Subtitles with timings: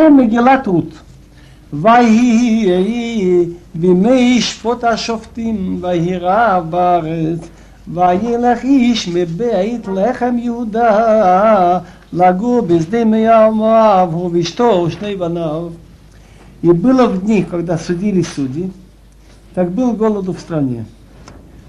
[0.00, 1.00] מגילת רות.
[1.72, 7.48] ויהי בימי שפוט השופטים, ויהי רעב בארץ,
[7.94, 11.78] וילך איש מבית לחם יהודה
[12.12, 13.04] לגור בשדה
[13.50, 15.72] מואב, הוא ואשתו ושני банав.
[16.62, 18.70] И было в дни, когда судили судьи,
[19.54, 20.86] так был голод в стране.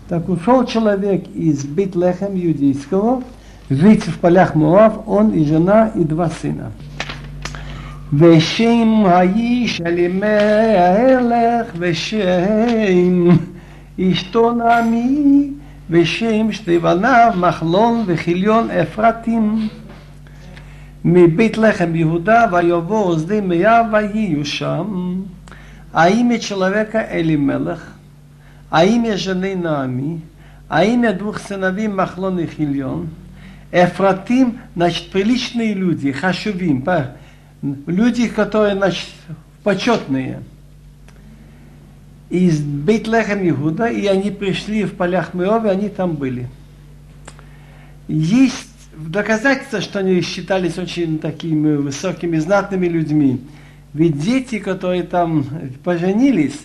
[0.07, 3.21] Так ушел человек из Бейтлехем иудейского,
[3.69, 6.71] жить в полях Муав, он и жена, и два сына.
[8.17, 13.27] ושם האיש אלימלך ושם
[13.99, 15.49] אשתו נעמי
[15.89, 19.67] ושם שתי בניו מחלון וחיליון אפרתים
[21.05, 25.15] מבית לחם יהודה ויבוא שדה מיה ויהיו שם
[25.95, 27.93] а имя человека Элимелех,
[28.69, 30.19] а имя жены Наами,
[30.67, 33.07] а имя двух сыновей Махлон и Хильон,
[33.71, 36.81] Эфратим, значит, приличные люди, хашувим,
[37.62, 39.08] Люди, которые, значит,
[39.62, 40.42] почетные.
[42.28, 46.48] Из Бейтлехем Иуда, и они пришли в полях Меове, они там были.
[48.06, 53.40] Есть доказательства, что они считались очень такими высокими, знатными людьми.
[53.94, 55.44] Ведь дети, которые там
[55.82, 56.60] поженились,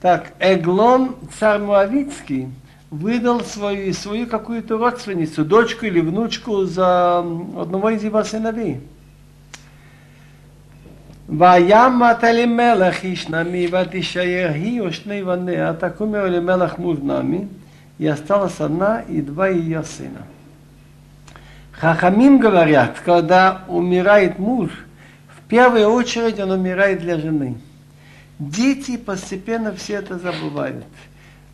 [0.00, 2.48] так Эглон, царь Муавицкий,
[2.90, 8.80] выдал свою, свою какую-то родственницу, дочку или внучку за одного из его сыновей.
[11.29, 17.45] וימת אלימלך איש נמי ותישאר היא ושני בניה, תקומר אלימלך מוז נמי,
[17.99, 20.23] и осталась одна и два ее сына.
[21.71, 24.71] Хахамим говорят, когда умирает муж,
[25.35, 27.57] в первую очередь он умирает для жены.
[28.39, 30.85] Дети постепенно все это забывают.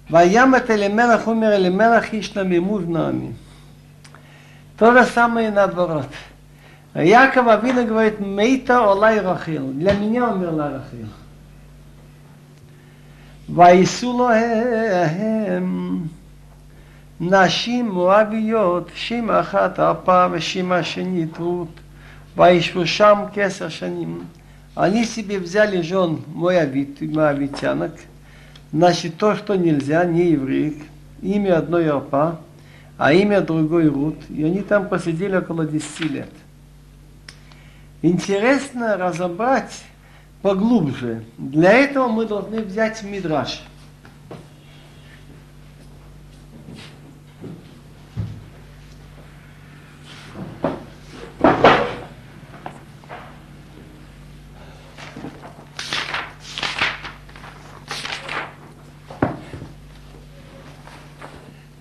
[0.10, 3.36] Ваямат Элемелах умер Элемелах ишнами муж нами.
[4.78, 6.08] То же самое наоборот.
[6.94, 9.72] Яков Авина говорит, Мейта Олай Рахил.
[9.74, 11.08] Для меня умерла Рахил.
[13.56, 14.88] ויסולוהם
[17.20, 21.80] נשים מואביות, שם אחת הרפה ושם השנית רות,
[22.38, 24.24] וישבו שם כעשר שנים.
[24.76, 27.92] Они себе взяли жен моавит, моавитянок,
[28.72, 30.78] значит, то, что нельзя, не евреек,
[31.22, 32.40] имя одной Арпа,
[32.98, 36.30] а имя другой Рут, и они там посидели около 10 лет.
[38.05, 39.83] Интересно разобрать
[40.43, 41.25] поглубже.
[41.39, 43.63] Для этого мы должны взять Мидраш–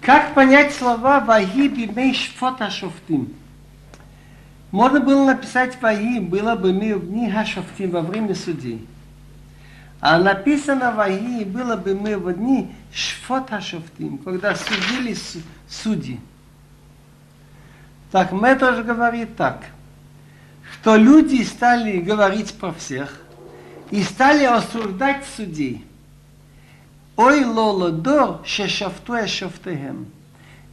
[0.02, 3.43] Как понять слова «Ваги бимейш фотошофтим»?
[4.74, 8.86] Можно было написать «Ваги» было бы мы в дни Хашофтим во время судей.
[10.02, 15.16] А написано «Ваги» было бы мы в дни Шфот Хашофтим, когда судили
[15.70, 16.20] судьи.
[18.12, 19.64] Так Метраж говорит так,
[20.74, 23.22] что люди стали говорить про всех
[23.92, 25.86] и стали осуждать судей–
[27.16, 30.08] Ой лоло дор шешафтуя шафтехем.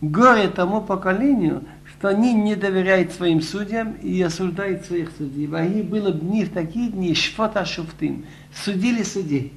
[0.01, 1.65] Горе тому поколению,
[2.01, 5.47] что они не доверяют своим судьям и осуждают своих судей.
[5.47, 8.25] Ваги было дни в такие дни, шфота шуфтим,
[8.55, 9.53] судили судей.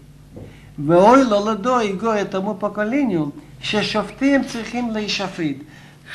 [0.78, 3.32] Ой лоло дор и горе тому поколению,
[3.62, 5.64] шешафтем цехим лейшафид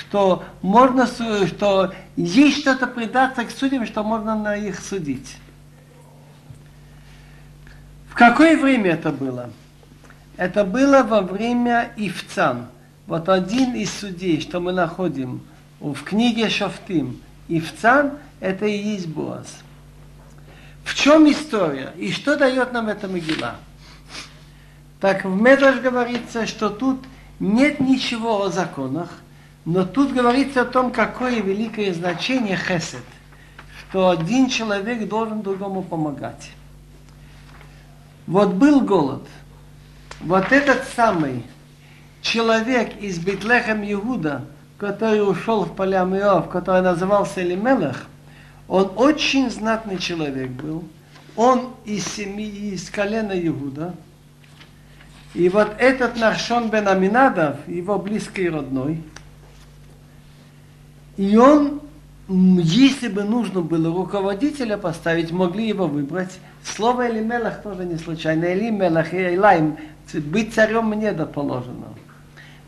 [0.01, 5.39] что можно, что есть что-то придаться к судьям, что можно на их судить.
[8.11, 9.51] В какое время это было?
[10.37, 12.67] Это было во время Ивцан.
[13.07, 15.41] Вот один из судей, что мы находим
[15.81, 19.59] в книге Шофтим, Ивцан, это и есть Боаз.
[20.85, 21.93] В чем история?
[21.97, 23.57] И что дает нам эта могила?
[25.01, 27.05] Так в Медраж говорится, что тут
[27.41, 29.11] нет ничего о законах,
[29.65, 33.05] но тут говорится о том, какое великое значение хесед,
[33.81, 36.51] что один человек должен другому помогать.
[38.27, 39.27] Вот был голод–
[40.21, 41.45] вот этот самый
[42.23, 44.45] человек из Бетлехем Иуда,
[44.79, 48.07] который ушел в поля Миов, который назывался Элимелех,
[48.69, 50.85] он очень знатный человек был.
[51.37, 53.95] Он из семьи, из колена Иуда.
[55.35, 59.03] И вот этот Наршон бен Аминадов, его близкий родной,
[61.17, 61.81] и он,
[62.29, 66.39] если бы нужно было руководителя поставить, могли его выбрать.
[66.63, 68.45] Слово Элимелах тоже не случайно.
[68.53, 69.77] Элимелах и Элайм
[70.15, 71.89] быть царем мне положено.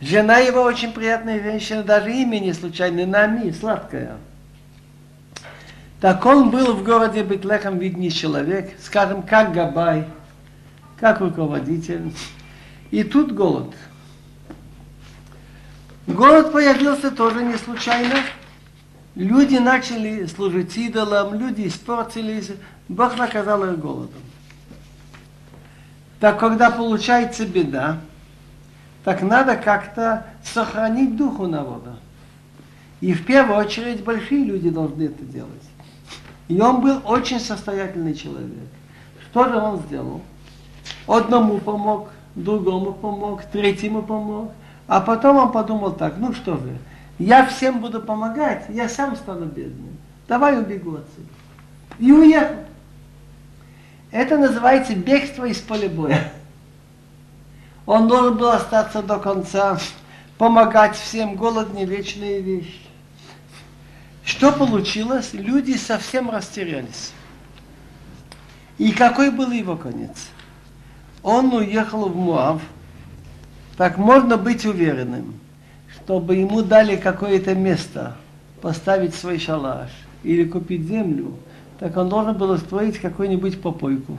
[0.01, 4.17] Жена его очень приятная женщина, даже имя не случайное, Нами, сладкая.
[6.01, 10.07] Так он был в городе Бетлехем видный человек, скажем, как Габай,
[10.99, 12.15] как руководитель.
[12.91, 13.75] И тут голод.
[16.07, 18.17] Голод появился тоже не случайно.
[19.15, 22.53] Люди начали служить идолам, люди испортились,
[22.89, 24.23] Бог наказал их голодом.
[26.21, 28.01] Так когда получается беда,
[29.05, 31.97] так надо как-то сохранить духу народа.
[33.01, 35.51] И в первую очередь большие люди должны это делать.
[36.49, 38.69] И он был очень состоятельный человек.
[39.31, 40.21] Что же он сделал?
[41.07, 44.53] Одному помог, другому помог, третьему помог.
[44.87, 46.77] А потом он подумал так, ну что же,
[47.19, 49.97] я всем буду помогать, я сам стану бедным.
[50.27, 51.29] Давай убегу отсюда.
[51.99, 52.57] И уехал.
[54.11, 56.33] Это называется бегство из поля боя.
[57.91, 59.77] Он должен был остаться до конца,
[60.39, 62.87] помогать всем, голод не вечная вещь.
[64.25, 65.31] Что получилось?
[65.33, 67.11] Люди совсем растерялись.
[68.79, 70.29] И какой был его конец?
[71.25, 72.63] Он уехал в Муав,
[73.77, 75.41] так можно быть уверенным,
[75.97, 78.17] чтобы ему дали какое-то место,
[78.63, 79.91] поставить свой шалаш
[80.23, 81.35] или купить землю,
[81.81, 84.17] так он должен был устроить какую-нибудь попойку.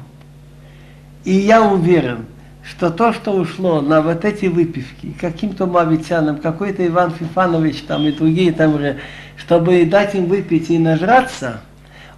[1.24, 2.26] И я уверен,
[2.64, 8.12] что то, что ушло на вот эти выпивки, каким-то мавитянам, какой-то Иван Фифанович там и
[8.12, 9.00] другие там уже,
[9.38, 11.62] чтобы дать им выпить и нажраться,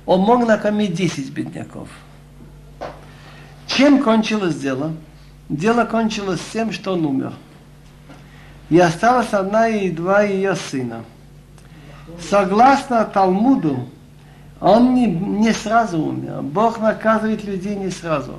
[0.05, 1.87] он мог накормить 10 бедняков.
[3.67, 4.93] Чем кончилось дело?
[5.47, 7.33] Дело кончилось тем, что он умер.
[8.69, 11.03] И осталась одна и два ее сына.
[12.29, 13.87] Согласно Талмуду,
[14.59, 16.41] он не, не сразу умер.
[16.41, 18.35] Бог наказывает людей не сразу.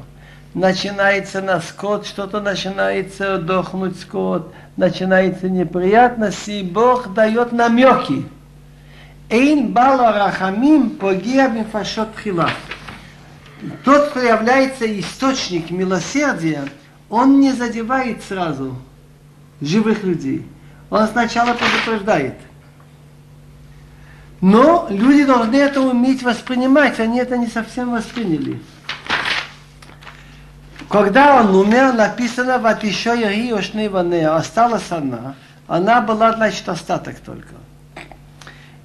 [0.55, 8.25] Начинается на скот, что-то начинается дохнуть скот, начинается неприятности, и Бог дает намеки.
[9.31, 12.51] Эйн бала рахамим погия бифашот тхила.
[13.85, 16.65] Тот, кто является источник милосердия,
[17.11, 18.77] он не задевает сразу
[19.61, 20.47] живых людей.
[20.89, 22.35] Он сначала предупреждает.
[24.41, 28.61] Но люди должны это уметь воспринимать, они это не совсем восприняли.
[30.94, 35.36] Когда он умер, написано «Вот еще Иошны Ванея», осталась она.
[35.68, 37.56] Она была, значит, остаток только.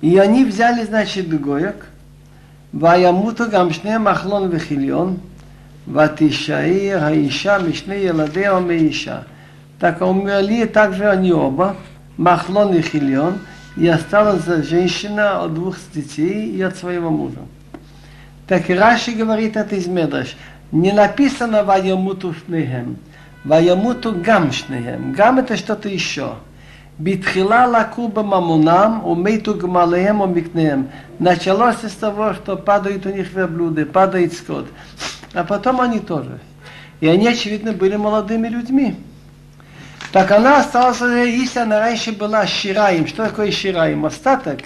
[0.00, 1.86] И они взяли, значит, гоек,
[2.74, 5.16] וימותו גם שני מחלון וחיליון,
[5.92, 9.18] ותישאר האישה משני ילדיה ומאישה.
[9.78, 11.76] Так умерли также они оба,
[12.16, 13.38] Махлон и Хильон,
[13.76, 17.40] и осталась женщина от двух детей и от своего мужа.
[18.46, 20.36] Так и Раши говорит это из Медраш.
[20.71, 22.97] Не написано «Ваямуту шнехем»,
[23.43, 25.13] «Ваямуту гам шнехем».
[25.13, 26.35] Гам это что-то еще.
[26.99, 30.89] Битхила лакуба мамунам, умейту гмалеем умикнеем.
[31.17, 34.67] Началось с того, что падают у них верблюды, падает скот.
[35.33, 36.39] А потом они тоже.
[36.99, 38.97] И они, очевидно, были молодыми людьми.
[40.11, 43.07] Так она осталась, если она раньше была Шираем.
[43.07, 44.05] Что такое Шираем?
[44.05, 44.59] Остаток.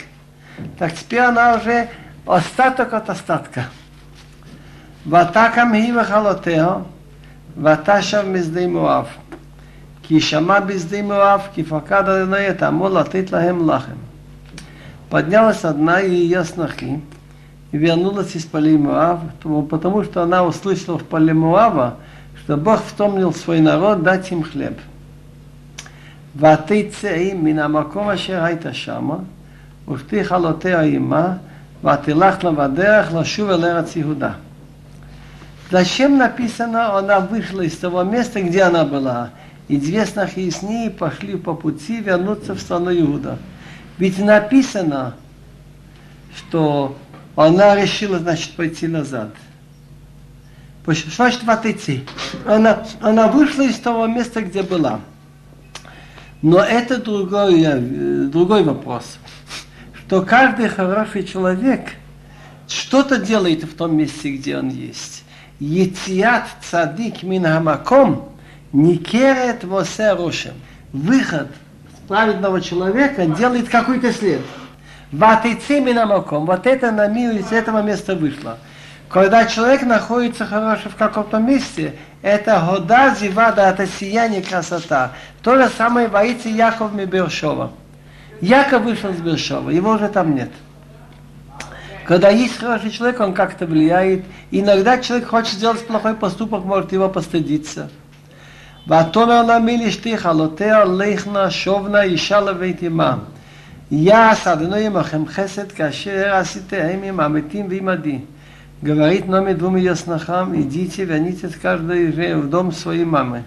[0.80, 1.90] Так теперь она уже
[2.26, 3.68] остаток от остатка.
[5.07, 6.69] ותקם היא וכלותיה,
[7.63, 9.07] ותשב משדה מואב.
[10.03, 14.09] כי שמע בשדה מואב, כי פקד אדוני את עמו לתת להם לחם.
[15.11, 17.01] Поднялась одна и ее снохи,
[17.73, 19.21] и вернулась из полей Муав,
[19.71, 21.97] потому что она услышала в поле Муава,
[22.37, 24.75] что Бог вспомнил свой народ дать им хлеб.
[26.37, 29.17] ותצא מן המקום אשר היית שמה,
[29.93, 31.33] ושתי חלותיה עמה,
[31.85, 34.33] ותלך לבדרך לשוב אל ארץ יהודה.
[35.72, 39.32] Зачем написано, она вышла из того места, где она была,
[39.68, 43.40] и две снохи с ней пошли по пути вернуться в страну Иуда.
[43.98, 45.16] Ведь написано,
[46.36, 46.98] что
[47.36, 49.30] она решила, значит, пойти назад.
[50.84, 52.04] Что значит вот идти?
[52.46, 55.00] Она, она вышла из того места, где была.
[56.42, 57.80] Но это другой, э,
[58.26, 59.18] другой вопрос.
[59.94, 61.92] Что каждый хороший человек
[62.68, 65.13] что-то делает в том месте, где он есть.
[65.60, 68.30] Етият цадик мин хамаком
[68.72, 70.54] никерет восе рошем.
[70.92, 71.50] Выход
[72.08, 74.42] праведного человека делает какой-то след.
[75.12, 76.46] Ватыцы минамаком.
[76.46, 78.58] Вот это на мир из этого места вышло.
[79.10, 81.94] Когда человек находится хорошо в каком-то месте,
[82.24, 85.12] это года зивада, это сияние, красота.
[85.44, 87.72] То же самое боится Яков Мибершова.
[88.42, 90.50] Яков вышел с Бершова, его уже там нет.
[92.07, 94.25] Когда есть хороший человек, он как-то влияет.
[94.51, 97.91] Иногда человек хочет сделать плохой поступок, может его постыдиться.
[98.89, 103.17] ותאמר לה מי לאשתי חלותיה לכנה שובנה אישה לבית אמה.
[103.91, 108.27] Я садну имахем хесед, кашер асите им аметим вимади.
[108.83, 113.45] Говорит номер двум ее снохам, идите, вернитесь каждый в дом своей мамы.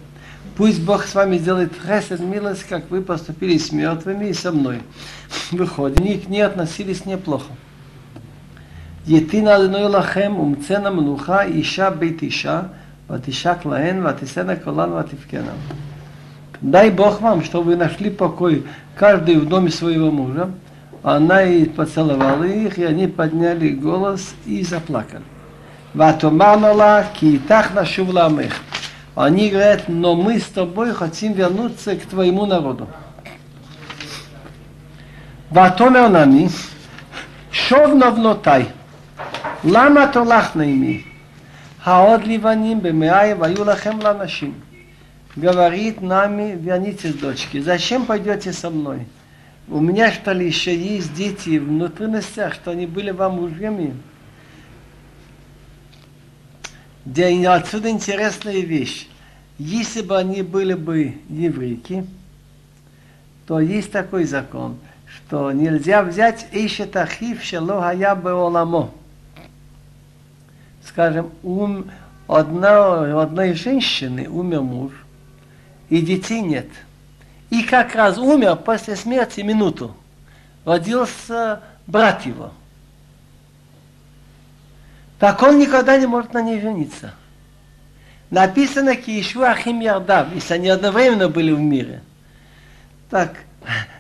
[0.58, 4.82] Пусть Бог с вами сделает хесед, милость, как вы поступили с мертвыми и со мной.
[5.52, 7.52] Выходит, они к ней относились неплохо.
[9.08, 12.62] יתין אדוני לכם ומצאנה מנוחה אישה בית אישה
[13.10, 15.54] ותשק להן ותשאנה קולן ותבכנה.
[16.62, 18.64] Дай Бог вам, чтобы вы нашли покой,
[18.96, 20.52] каждый в доме своего мужа.
[21.02, 25.24] Она и поцеловала их, и они подняли голос и заплакали.
[25.96, 28.54] Ватуманула китах нашув ламех.
[29.16, 32.88] Они говорят, но мы с тобой хотим вернуться к твоему народу.
[35.50, 36.50] Ватомер нами,
[37.52, 38.70] шов навнотай.
[39.66, 41.02] למה תולכנה עמי?
[41.84, 44.54] העוד לבנים במאי והיו לכם לאנשים.
[45.38, 49.08] Говорит нами вернитесь, дочки, зачем пойдете со мной?
[49.70, 53.96] У меня что ли еще есть дети в внутренностях, что они были вам мужьями?
[57.06, 59.08] Где отсюда интересная вещь.
[59.58, 62.06] Если бы они были бы еврейки,
[63.48, 68.92] то есть такой закон, что нельзя взять Эйшет Ахив Шело Хая Беоламо
[70.89, 71.91] скажем, ум
[72.27, 74.93] одна, одной женщины умер муж,
[75.89, 76.67] и детей нет.
[77.51, 79.95] И как раз умер после смерти минуту.
[80.65, 82.53] Родился брат его.
[85.19, 87.15] Так он никогда не может на ней жениться.
[88.31, 92.03] Написано Киешу Ахим Ярдав, если они одновременно были в мире.
[93.09, 93.37] Так,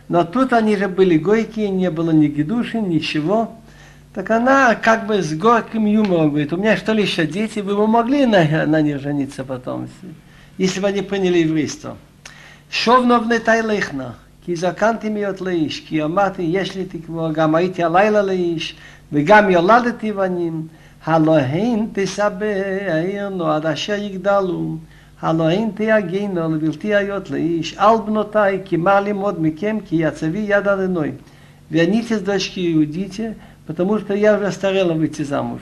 [0.08, 3.52] но тут они же были гойкие, не было ни гидуши, ничего.
[4.15, 7.77] Так она как бы с горьким юмором говорит, у меня что ли еще дети, вы
[7.77, 9.87] бы могли на, на них жениться потом,
[10.57, 11.95] если бы они приняли еврейство.
[12.71, 14.09] שוב נתאי לכנה,
[14.45, 18.75] כי זקנתי להיות לאיש, כי אמרתי יש לי תקווה, גם הייתי הלילה לאיש,
[19.11, 20.67] וגם יולדתי בנים,
[21.05, 22.45] הלא הן תסבא
[22.87, 24.77] העיר נועד אשר יגדלו,
[25.21, 30.67] הלא הן תיאגינו לבלתי היות לאיש, אל בנותיי, כי מה ללמוד מכם, כי יצבי יד
[30.67, 31.11] אדינוי.
[31.71, 33.33] Вернитесь, дочки, и уйдите,
[33.66, 35.60] потому что я уже старела выйти замуж.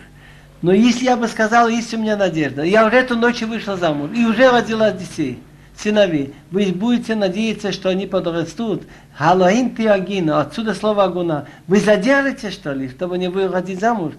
[0.63, 4.11] Но если я бы сказала, есть у меня надежда, я уже эту ночь вышла замуж
[4.15, 5.39] и уже родила детей,
[5.77, 8.85] сыновей, вы будете надеяться, что они подрастут.
[9.17, 11.47] Халаим пиагина, отсюда слово агуна.
[11.67, 14.15] Вы задержите, что ли, чтобы не выходить замуж?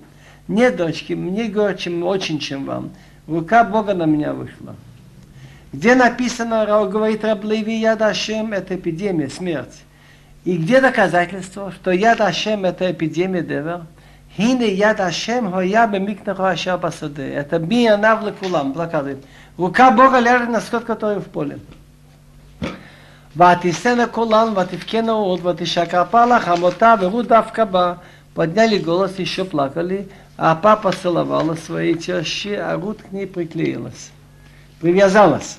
[0.48, 2.92] Нет, дочки, мне горче очень, чем вам.
[3.28, 4.76] Рука Бога на меня вышла.
[5.74, 9.84] Где написано, говорит Раблеви Ядашем, это эпидемия, смерть.
[10.46, 13.82] И где доказательство, что яд Ашем это эпидемия Девер?
[14.38, 17.28] Хине яд Ашем хоя бемикнаху ашер басаде.
[17.28, 19.18] Это миянав кулам, плакаты.
[19.58, 21.58] Рука Бога ляжет на скот, который в поле.
[23.34, 28.04] Ватисена кулан, вативкена уд, ватишакапала, хамота, веру давкаба.
[28.36, 34.12] Подняли голос, еще плакали, а папа целовала свои тещи, а Рут к ней приклеилась,
[34.80, 35.58] привязалась.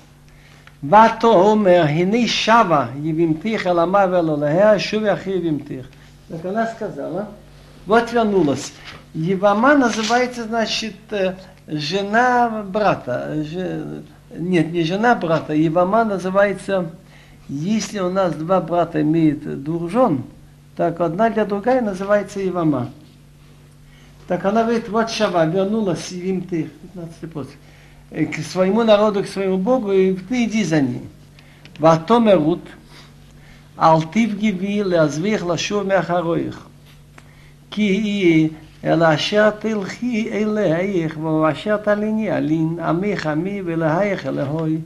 [0.84, 5.86] ותאמר הנה שבה יבמתיך אל עמה ואל אלוהיה שוב אחי יבמתיх.
[6.28, 7.28] Так она сказала,
[7.86, 8.72] вот вернулась.
[9.14, 11.34] Евама называется, значит, э,
[11.68, 13.42] жена брата.
[13.44, 14.02] Ж...
[14.36, 15.54] Нет, не жена брата.
[15.54, 16.90] Евама называется,
[17.48, 19.90] если у нас два брата имеет двух
[20.76, 22.90] так одна для другая называется Евама.
[24.28, 27.54] Так она говорит, вот Шава вернулась, Евимтых, 15 после
[28.11, 31.07] к своему народу, к своему Богу, и ты иди за ним.
[31.79, 32.65] ותאמר רות,
[33.79, 36.67] אל תפגבי להזביח לשוב מאחרייך,
[37.71, 38.49] כי
[38.83, 44.77] אלא אשר תלכי אלייך, ואשר תליני אלין, עמך עמי ולהייך אלוהי,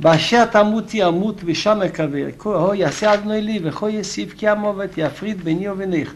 [0.00, 5.68] באשר תמותי אמות ושם אקבר, כה יעשה אדוני לי, וכה יסיף כי המוות יפריד ביני
[5.68, 6.14] ובינך.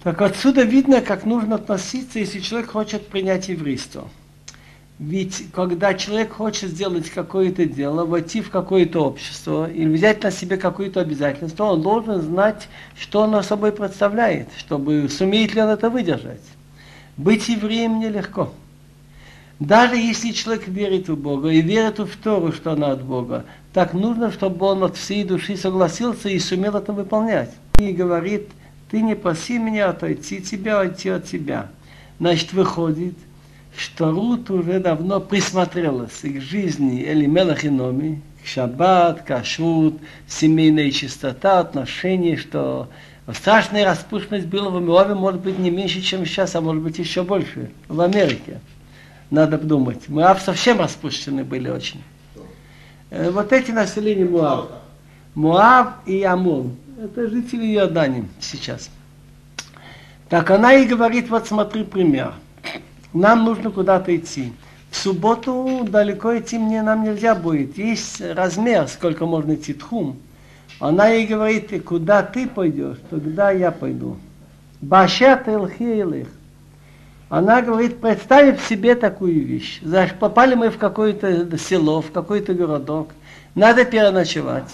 [0.00, 4.08] Так отсюда видно, как нужно относиться, если человек хочет принять еврейство.
[4.99, 10.57] Ведь когда человек хочет сделать какое-то дело, войти в какое-то общество или взять на себе
[10.57, 16.43] какое-то обязательство, он должен знать, что оно собой представляет, чтобы сумеет ли он это выдержать.
[17.17, 18.53] Быть евреем нелегко.
[19.59, 23.93] Даже если человек верит в Бога и верит в Тору, что она от Бога, так
[23.93, 27.51] нужно, чтобы он от всей души согласился и сумел это выполнять.
[27.79, 28.49] И говорит,
[28.91, 31.71] ты не проси меня отойти тебя, отойти от тебя.
[32.19, 33.15] Значит, выходит–
[33.77, 41.59] что Рут уже давно присмотрелась к жизни Элимелах и Номи, к шаббат, кашрут, семейная чистота,
[41.59, 42.89] отношения, что
[43.33, 47.23] страшная распущенность была в Мирове, может быть, не меньше, чем сейчас, а может быть, еще
[47.23, 48.59] больше в Америке.
[49.31, 50.09] Надо думать.
[50.09, 52.03] Муав совсем распущены были очень.
[53.09, 54.67] Вот эти населения Муав.
[55.33, 56.75] Муав и Амон.
[57.01, 58.89] Это жители Иордании сейчас.
[60.29, 62.33] Так она и говорит, вот смотри пример.
[63.13, 64.53] Нам нужно куда-то идти.
[64.89, 67.77] В субботу далеко идти мне нам нельзя будет.
[67.77, 70.17] Есть размер, сколько можно идти, тхум.
[70.79, 74.17] Она ей говорит, куда ты пойдешь, тогда я пойду.
[74.81, 76.27] Башат элхи
[77.29, 79.79] Она говорит, представив себе такую вещь.
[79.81, 83.11] Знаешь, попали мы в какое-то село, в какой-то городок.
[83.55, 84.73] Надо переночевать.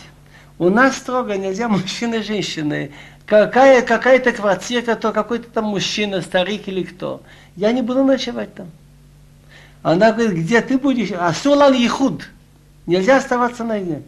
[0.57, 2.91] У нас строго нельзя мужчины и женщины.
[3.25, 7.21] Какая, какая-то квартира, то какой-то там мужчина, старик или кто.
[7.59, 8.67] Я не буду ночевать там.
[9.83, 11.11] Она говорит, где ты будешь?
[11.11, 12.29] А Сулан Ехуд.
[12.85, 14.03] Нельзя оставаться на наедине.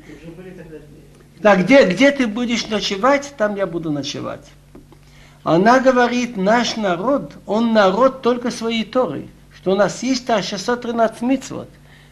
[1.40, 4.46] Да, где, где ты будешь ночевать, там я буду ночевать.
[5.44, 9.28] Она говорит, наш народ, он народ только своей Торы.
[9.54, 11.68] Что у нас есть 613 митцвот.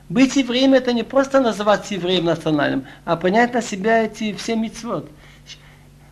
[0.10, 5.10] Быть евреем это не просто называться евреем национальным, а понять на себя эти все митцвот.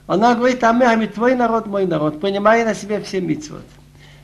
[0.06, 3.66] Она говорит, а мы, твой народ, мой народ, принимай на себя все митцвот.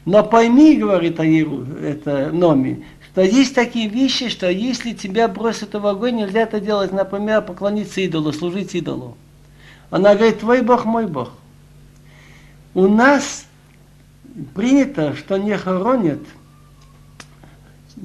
[0.06, 5.86] Но пойми, говорит Аиру, это Номи, что есть такие вещи, что если тебя бросят в
[5.86, 9.16] огонь, нельзя это делать, например, поклониться идолу, служить идолу.
[9.90, 11.32] Она говорит, твой Бог, мой Бог.
[12.74, 13.46] У нас
[14.56, 16.20] принято, что не хоронят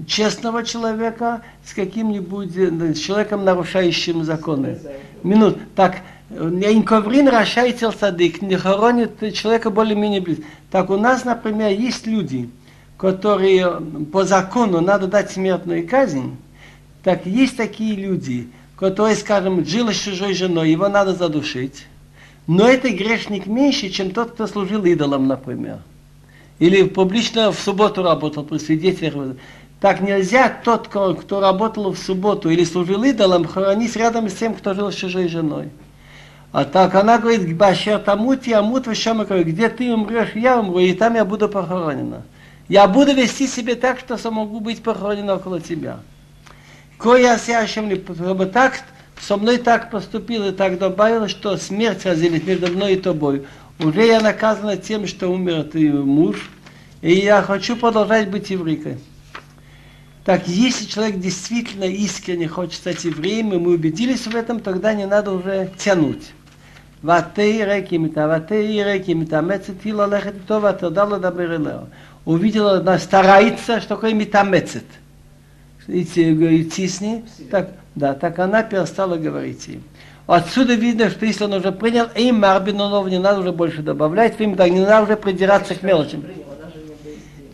[0.07, 4.79] честного человека с каким-нибудь э, с человеком, нарушающим законы.
[5.23, 5.57] Минут.
[5.75, 10.45] Так, Инковрин рашайтел садык, не хоронит человека более-менее близко.
[10.71, 12.51] Так у нас, например, есть люди,
[12.99, 13.81] которые
[14.13, 16.37] по закону надо дать смертную казнь.
[17.03, 21.87] Так есть такие люди, которые, скажем, жил с чужой женой, его надо задушить.
[22.47, 25.79] Но это грешник меньше, чем тот, кто служил идолом, например.
[26.59, 29.37] Или публично в субботу работал при свидетелях.
[29.81, 34.75] Так нельзя тот, кто работал в субботу или служил идолом, хоронить рядом с тем, кто
[34.75, 35.71] жил с чужой женой.
[36.51, 41.15] А так она говорит, Башер тамут, я мут, где ты умрешь, я умру, и там
[41.15, 42.23] я буду похоронена.
[42.69, 46.01] Я буду вести себя так, что смогу быть похоронена около тебя.
[46.99, 48.81] Кое я чтобы так,
[49.21, 53.47] со мной так поступил и так добавил, что смерть разделит между мной и тобой.
[53.79, 56.51] Уже я наказана тем, что умер ты муж,
[57.03, 58.99] и я хочу продолжать быть еврейкой.
[60.25, 65.07] Так, если человек действительно искренне хочет стать евреем, и мы убедились в этом, тогда не
[65.07, 66.33] надо уже тянуть.
[67.04, 71.80] ותרא כי ותרא כי מתאמצת היא ללכת איתו ותדע לדבר אליה.
[72.26, 74.86] Увидела, она старается, что такое метамецет.
[75.88, 76.32] Идти,
[76.62, 79.84] идти с ней, так, да, так она перестала говорить им.
[80.26, 84.56] Отсюда видно, что если он уже принял, и Марбинонов не надо уже больше добавлять, им
[84.56, 86.24] так не надо уже придираться к мелочам.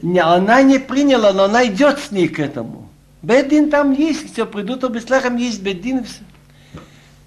[0.03, 2.89] Не, она не приняла, но она идет с ней к этому.
[3.23, 6.19] Бедин там есть, все, придут обеслахом, есть бедин, все.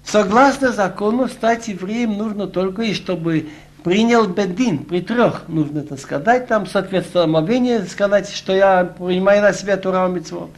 [0.04, 3.48] Согласно закону, стать евреем нужно только и чтобы
[3.84, 9.52] принял бедин, при трех нужно это сказать, там соответственно омовение сказать, что я принимаю на
[9.52, 10.50] себя Тура Мицвод.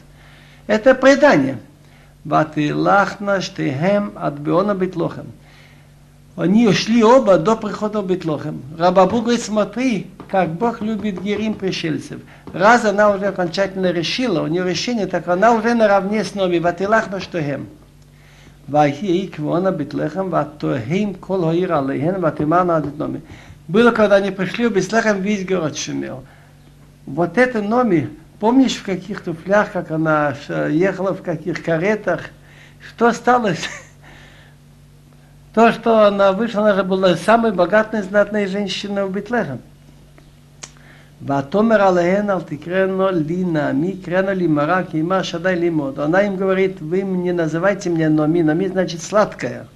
[0.67, 1.59] Это предание.
[2.23, 5.27] Ватилахна штехем от биона битлохем.
[6.35, 8.61] Они ушли оба до прихода в Бетлохем.
[8.77, 12.21] Рабабу говорит, смотри, как Бог любит герим пришельцев.
[12.53, 16.59] Раз она уже окончательно решила, у нее решение, так она уже наравне с нами.
[16.59, 17.67] Ватилах на штохем.
[23.67, 26.23] Было, когда они пришли, в Беслехам весь город шумел.
[27.05, 30.35] Вот это Номи, помнишь в каких туфлях, как она
[30.69, 32.21] ехала, в каких каретах,
[32.87, 33.55] что стало?
[35.53, 39.59] То, что она вышла, она же была самой богатой знатной женщиной в Бетлехам.
[41.21, 45.99] Ватомер Алехен Алтикрено Лина, ми крено ли марак, има шадай лимот.
[45.99, 49.67] Она им говорит, вы не называйте меня Номи, Номи значит сладкая.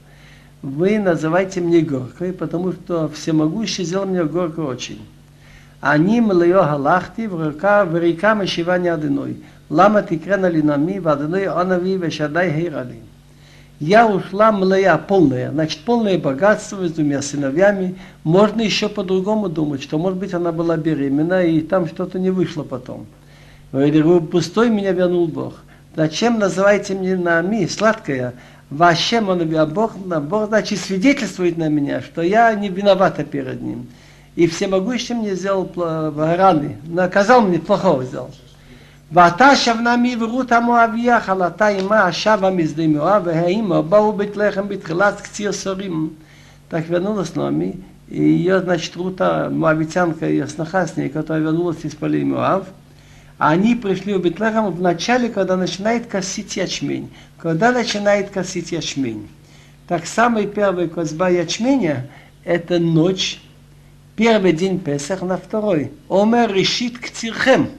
[0.64, 5.06] Вы называете мне горкой, потому что всемогущий сделал мне горкой очень.
[5.82, 9.38] Они млео галахти в рука в река мешивания одиной.
[9.70, 13.04] Лама тикрена линами, в одной онави вешадай хейралин.
[13.80, 17.96] Я ушла млая, полная, значит, полное богатство с двумя сыновьями.
[18.24, 22.64] Можно еще по-другому думать, что, может быть, она была беременна, и там что-то не вышло
[22.64, 23.06] потом.
[23.74, 25.56] Говорит, пустой меня вернул Бог.
[25.96, 28.34] Зачем называете мне Нами, сладкая?
[28.70, 33.88] Вашем он а Бог, Бог, значит, свидетельствует на меня, что я не виновата перед Ним.
[34.36, 38.32] И всемогущий мне сделал раны, наказал мне, плохого сделал.
[39.13, 45.53] ואתה שבנה מעברות המואביה חלתה עמה שבה משדה מואב והאימו באו בית לחם בתחילת קציר
[45.53, 46.11] סורים.
[46.71, 51.97] Так вернулась Номи, и ее, значит, Рута, моавитянка, ее сноха с ней, которая вернулась из
[51.97, 52.67] полей Муав,
[53.39, 57.11] они пришли в Бетлехем в начале, когда начинает косить ячмень.
[57.39, 59.29] Когда начинает косить ячмень.
[59.89, 62.07] Так самый первый козьба ячменя,
[62.45, 63.41] это ночь,
[64.15, 65.91] первый день Песах на второй.
[66.09, 67.71] Омер решит к цирхем.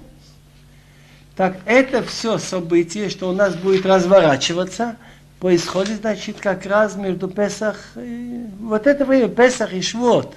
[1.36, 4.96] Так это все событие, что у нас будет разворачиваться,
[5.38, 10.34] происходит, значит, как раз между Песах, и, вот это время Песах и Швот.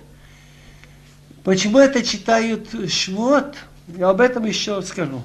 [1.45, 3.55] Почему это читают Швот?
[3.88, 5.23] Я об этом еще скажу.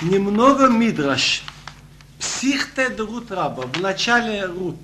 [0.00, 1.42] Немного Мидраш.
[2.18, 3.64] Психте Рут Раба.
[3.64, 4.78] В начале Рут.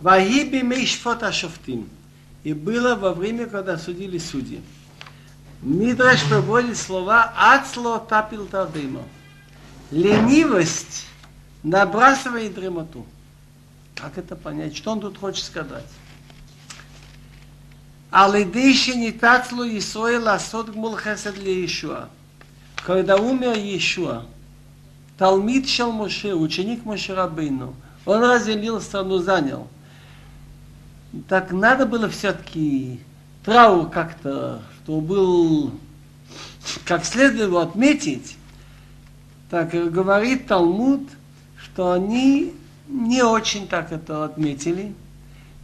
[0.00, 1.88] Вагиби Мейшфот Ашофтим.
[2.44, 4.62] И было во время, когда судили судьи.
[5.62, 9.02] Мидраш проводит слова «Ацло тапил тадыма».
[9.92, 11.06] Ленивость
[11.62, 13.06] набрасывает дремоту.
[13.94, 14.76] Как это понять?
[14.76, 15.86] Что он тут хочет сказать?
[18.10, 22.08] Алидейши не тацло Исоил асот гмул хесед ли Ишуа.
[22.84, 24.26] Когда умер Иешуа,
[25.16, 27.74] Талмит Шал Моше, ученик Моше Рабейну,
[28.04, 29.68] он разделил страну, занял.
[31.28, 33.00] Так надо было все-таки
[33.44, 35.72] траур как-то, что был,
[36.84, 38.36] как следует отметить.
[39.50, 41.08] Так говорит Талмуд,
[41.58, 42.54] что они
[42.88, 44.94] не очень так это отметили.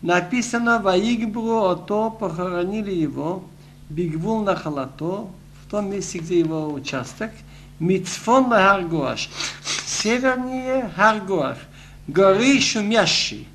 [0.03, 3.45] Написано, Ваигбру Ото похоронили его,
[3.89, 5.29] Бигвул на халато,
[5.65, 7.31] в том месте, где его участок,
[7.81, 9.31] Мицфон на Харгуаш,
[9.87, 11.59] севернее Харгуаш,
[12.07, 13.47] горы шумящие.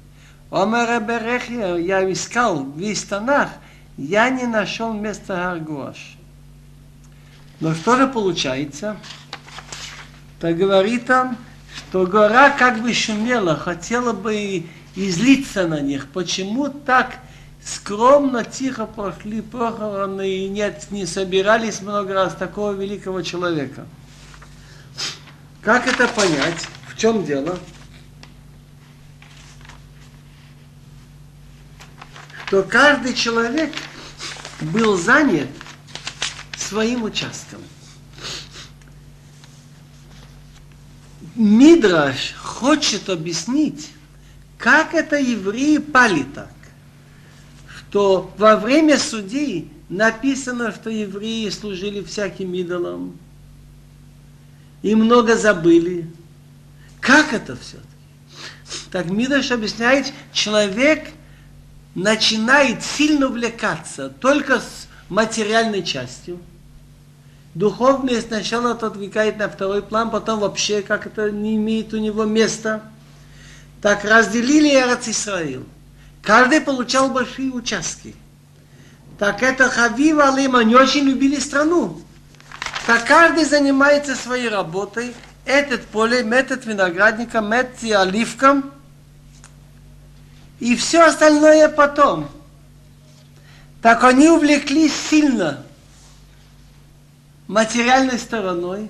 [0.54, 3.50] Омер Берехия, я искал весь Танах,
[3.98, 6.16] я не нашел места Харгуаш.
[7.60, 8.98] Но что же получается?
[10.40, 11.38] Так говорит он,
[11.76, 16.06] что гора как бы шумела, хотела бы излиться на них.
[16.10, 17.16] Почему так
[17.66, 23.88] скромно, тихо прошли похороны и нет, не собирались много раз такого великого человека.
[25.64, 26.68] Как это понять?
[26.88, 27.58] В чем дело?
[32.54, 33.74] Что каждый человек
[34.62, 35.48] был занят
[36.56, 37.60] своим участком.
[41.34, 43.90] Мидраш хочет объяснить,
[44.60, 46.54] как это евреи пали так
[47.90, 53.18] то во время судей написано, что евреи служили всяким идолам
[54.84, 56.08] и много забыли.
[57.02, 57.88] Как это все-таки?
[58.92, 61.08] Так Мидраш объясняет, человек
[61.96, 66.40] начинает сильно увлекаться только с материальной частью.
[67.56, 72.82] Духовное сначала отодвигает на второй план, потом вообще как это не имеет у него места.
[73.82, 75.66] Так разделили Эрец Исраил.
[76.24, 78.16] Каждый получал большие участки.
[79.20, 82.02] Так это Хавив Алим, они очень любили страну.
[82.88, 85.14] Так каждый занимается своей работой.
[85.46, 88.72] Этот полем, этот виноградником, этот оливком.
[90.60, 92.30] И все остальное потом.
[93.82, 95.64] Так они увлеклись сильно
[97.48, 98.90] материальной стороной.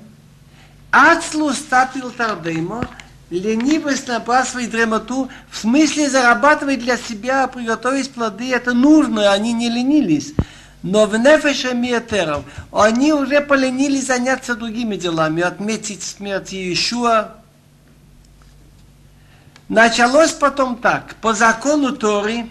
[0.92, 2.88] Ацлу стапил тардеймо–
[3.40, 10.34] ленивость набрасывает дремоту, в смысле зарабатывать для себя, приготовить плоды, это нужно, они не ленились.
[10.82, 17.36] Но в нефеше миетеров они уже поленились заняться другими делами, отметить смерть Иешуа.
[19.70, 22.50] Началось потом так, по закону Тори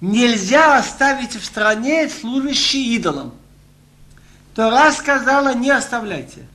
[0.00, 3.32] нельзя оставить в стране служащие идолам.
[4.54, 6.46] Тора сказала, не оставляйте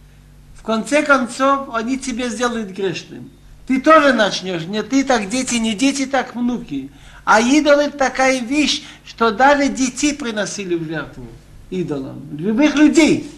[0.67, 3.31] конце концов, они тебя сделают грешным.
[3.67, 6.91] Ты тоже начнешь, не ты так дети, не дети, так внуки.
[7.23, 11.25] А идол это такая вещь, что даже детей приносили в жертву
[11.69, 12.21] идолам.
[12.37, 13.31] Любых людей.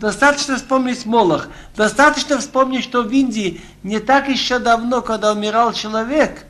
[0.00, 1.48] Достаточно вспомнить Молох.
[1.76, 6.46] Достаточно вспомнить, что в Индии не так еще давно, когда умирал человек,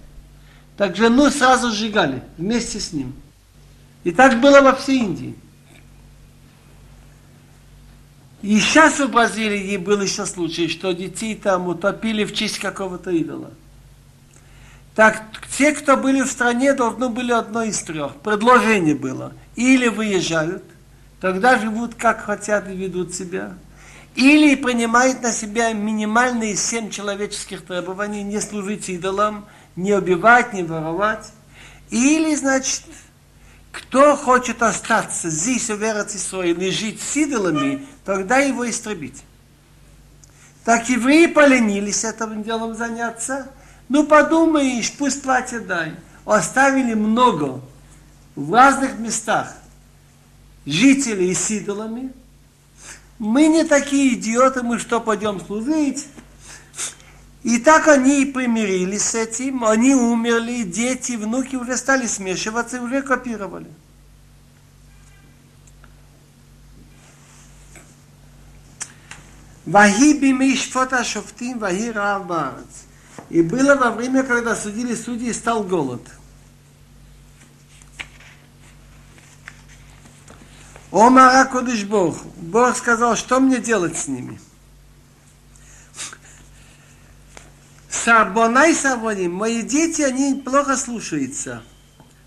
[0.77, 3.13] так жену сразу сжигали вместе с ним.
[4.05, 5.35] И так было во всей Индии.
[8.43, 13.51] И сейчас в Бразилии был еще случай, что детей там утопили в честь какого-то идола.
[14.95, 15.25] Так,
[15.59, 18.15] те, кто были в стране, должны были одно из трех.
[18.17, 19.33] Предложение было.
[19.57, 20.63] Или выезжают,
[21.21, 23.55] тогда живут как хотят и ведут себя.
[24.17, 31.33] Или принимают на себя минимальные семь человеческих требований, не служить идолам, не убивать, не воровать.
[31.91, 32.83] Или, значит,
[33.71, 39.23] кто хочет остаться здесь, в Израиле, и жить с идолами, тогда его истребить.
[40.65, 43.49] Так евреи поленились этим делом заняться.
[43.89, 45.95] Ну, подумаешь, пусть платят дай.
[46.25, 47.61] Оставили много
[48.35, 49.55] в разных местах
[50.67, 52.13] жителей с идолами.
[53.19, 56.07] Мы не такие идиоты, мы что, пойдем служить?
[57.43, 62.81] И так они и примирились с этим, они умерли, дети, внуки уже стали смешиваться и
[62.81, 63.69] уже копировали.
[73.29, 76.03] И было во время, когда судили судьи, стал голод.
[80.93, 82.17] Омара Кодыш Бог.
[82.37, 84.41] Бог сказал, что мне делать с ними?
[87.89, 91.63] Сарбонай Сарбоним, мои дети, они плохо слушаются.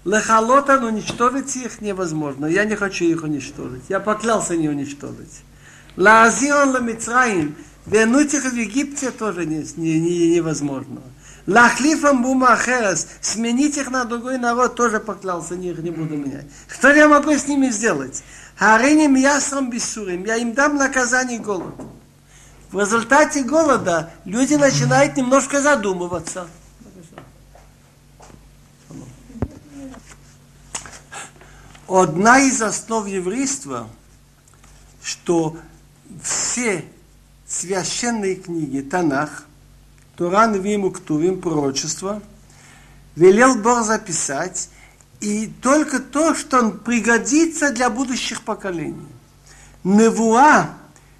[0.05, 2.45] Лехалота, но уничтожить их невозможно.
[2.45, 3.83] Я не хочу их уничтожить.
[3.89, 5.43] Я поклялся не уничтожить.
[5.95, 11.01] Лаазион Ламицраим, вернуть их в Египте тоже не, не, не, невозможно.
[11.45, 16.45] Лахлифам бума ахерес, сменить их на другой народ тоже поклялся, не, их не буду менять.
[16.67, 18.23] Что я могу с ними сделать?
[18.55, 21.73] Хариним ясрам бисурим, я им дам наказание голод.
[22.71, 26.47] В результате голода люди начинают немножко задумываться.
[31.87, 33.87] Одна из основ еврейства,
[35.03, 35.57] что
[36.23, 36.85] все
[37.45, 39.45] священные книги, Танах,
[40.15, 42.21] Туран, Виму, Ктувим, пророчество,
[43.15, 44.69] велел Бог записать,
[45.23, 49.07] и только то, что он пригодится для будущих поколений.
[49.85, 50.71] Невуа,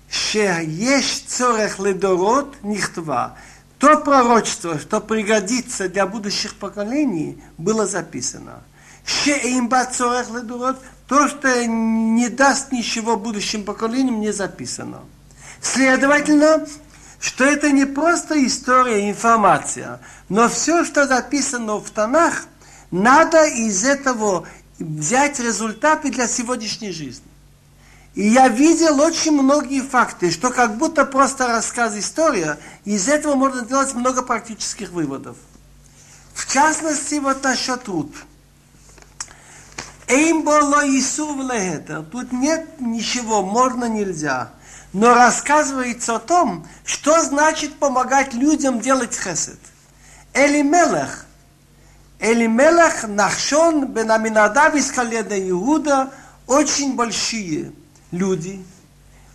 [0.10, 3.38] шеешь цорех ледород нихтва.
[3.80, 8.64] То пророчество, что пригодится для будущих поколений, было записано.
[9.06, 15.00] Шеимба цорех ледород, то, что не даст ничего будущим поколениям, не записано.
[15.62, 16.68] Следовательно,
[17.22, 22.48] что это не просто история, информация, но все, что записано в Танах–
[22.94, 27.26] надо из этого взять результаты для сегодняшней жизни.
[28.14, 33.66] И я видел очень многие факты, что как будто просто рассказ история, из этого можно
[33.66, 35.38] делать много практических выводов.
[36.36, 38.14] В частности, вот насчет труд.
[40.08, 41.42] Эйм было Исув
[42.12, 44.52] Тут нет ничего, можно, нельзя.
[44.92, 49.58] Но рассказывается о том, что значит помогать людям делать хесед.
[50.36, 51.26] Элимелех.
[52.24, 56.10] Элимелех Нахшон бен Аминадав из колена Иуда
[56.48, 57.74] очень большие
[58.12, 58.64] люди,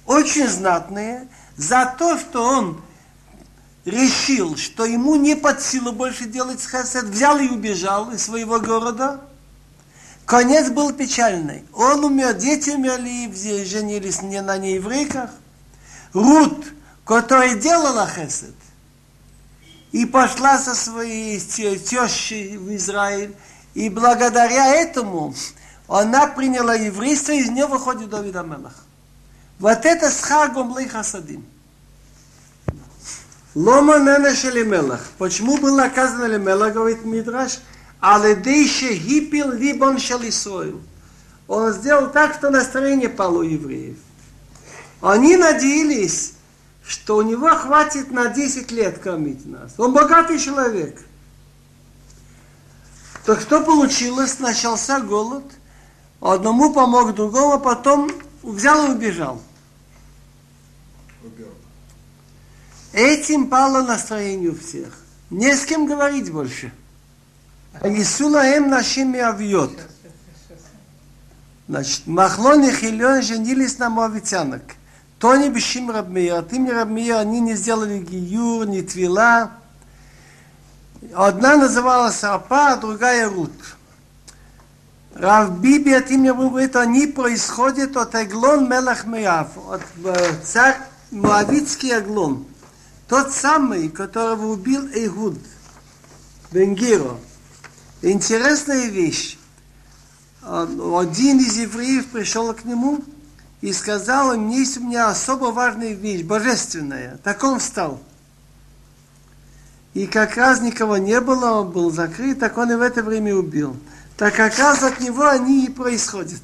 [0.07, 2.81] очень знатные, за то, что он
[3.85, 9.20] решил, что ему не под силу больше делать хесед, взял и убежал из своего города–
[10.29, 11.64] Конец был печальный.
[11.72, 15.31] Он умер, дети умерли, все женились не на нееврейках.
[16.12, 16.66] Рут,
[17.07, 18.55] которая делала хесед,
[19.92, 23.35] и пошла со своей тещей в Израиль,
[23.74, 25.35] и благодаря этому
[25.88, 28.74] она приняла еврейство, и из нее выходит Давид Амелах.
[29.59, 31.44] Вот это схар гомлей хасадим.
[33.55, 35.05] Лома нена шелемелах.
[35.16, 37.59] Почему был наказан Лемелах, говорит Мидраш?
[37.98, 40.81] Аледейше гипил либон шалисою.
[41.48, 43.96] Он сделал так, что настроение пало у евреев.
[45.01, 46.35] Они надеялись,
[46.88, 49.74] что у него хватит на 10 лет кормить нас.
[49.77, 51.05] Он богатый человек.
[53.27, 54.38] Так что получилось?
[54.38, 55.44] Начался голод.
[56.20, 58.11] Одному помог другому, потом
[58.42, 59.42] взял и убежал.
[61.22, 61.53] Убежал.
[62.94, 64.98] Этим пало настроение у всех.
[65.29, 66.72] Не с кем говорить больше.
[67.85, 69.79] Исулаем нашими авьет.
[71.68, 74.62] Значит, Махлон и Хилен женились на мовитянок.
[75.19, 79.51] То не бешим Рабмия, от имени Рабмия они не сделали гиюр, не твила.
[81.15, 83.53] Одна называлась Апа, а другая Рут.
[85.15, 89.83] Рав Биби от имени Рабмия говорит, они происходят от Эглон Мелах Меяв, от
[90.45, 90.77] царь
[91.11, 92.47] Моавитский Эглон.
[93.09, 95.39] Тот самый, которого убил Эйгуд,
[96.53, 97.17] Бенгиро.
[98.03, 99.37] Интересная вещь.
[100.43, 103.03] Один из евреев пришел к нему
[103.62, 107.18] и сказал, у меня есть у меня особо важная вещь, божественная.
[107.24, 108.00] Так он встал.
[109.94, 113.36] И как раз никого не было, он был закрыт, так он и в это время
[113.36, 113.78] убил.
[114.18, 116.42] Так как раз от него они и происходят.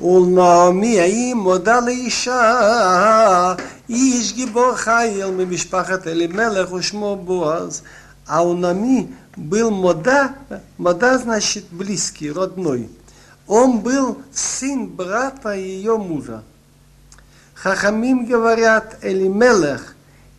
[0.00, 3.54] ולנעמי האם מודה לאישה,
[3.88, 7.82] איש גיבור חייל ממשפחת אלימלך ושמו בועז.
[8.28, 10.34] А у Нами был Мода,
[10.78, 12.90] Мода значит близкий, родной.
[13.51, 16.41] Он был сын брата ее мужа.
[17.53, 19.93] Хахамим говорят, Элимелех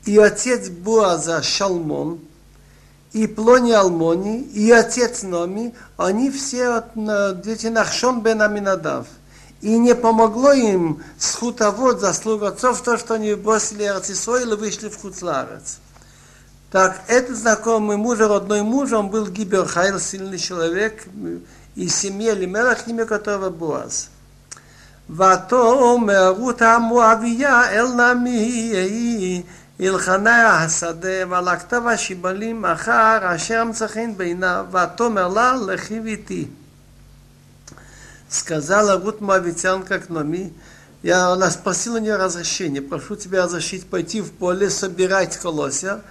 [0.07, 2.21] и отец Буаза Шалмон,
[3.13, 9.07] и Плони Алмони, и отец Номи, они все от, дети Нахшон бен Аминадав–
[9.61, 14.99] И не помогло им схутовод заслуг отцов, то, что они бросили Арцисоил и вышли в
[14.99, 15.81] Хуцларец.
[16.71, 21.05] Так, этот знакомый муж, родной муж, он был Гиберхайл, сильный человек,
[21.76, 24.10] из семьи Лимелах, имя которого Буаз.
[25.10, 29.44] ותאמר רות המואביה אל נמי
[29.80, 36.48] הלחנה השדה ולקתה השיבלים אחר אשר מצחין בעיניו ותאמר לה לכי איתי.
[38.30, 40.54] Сказала Рут Моавитянка к Номи,
[41.02, 46.02] я, она спросила у нее разрешение, прошу тебя разрешить пойти в поле, собирать колосья,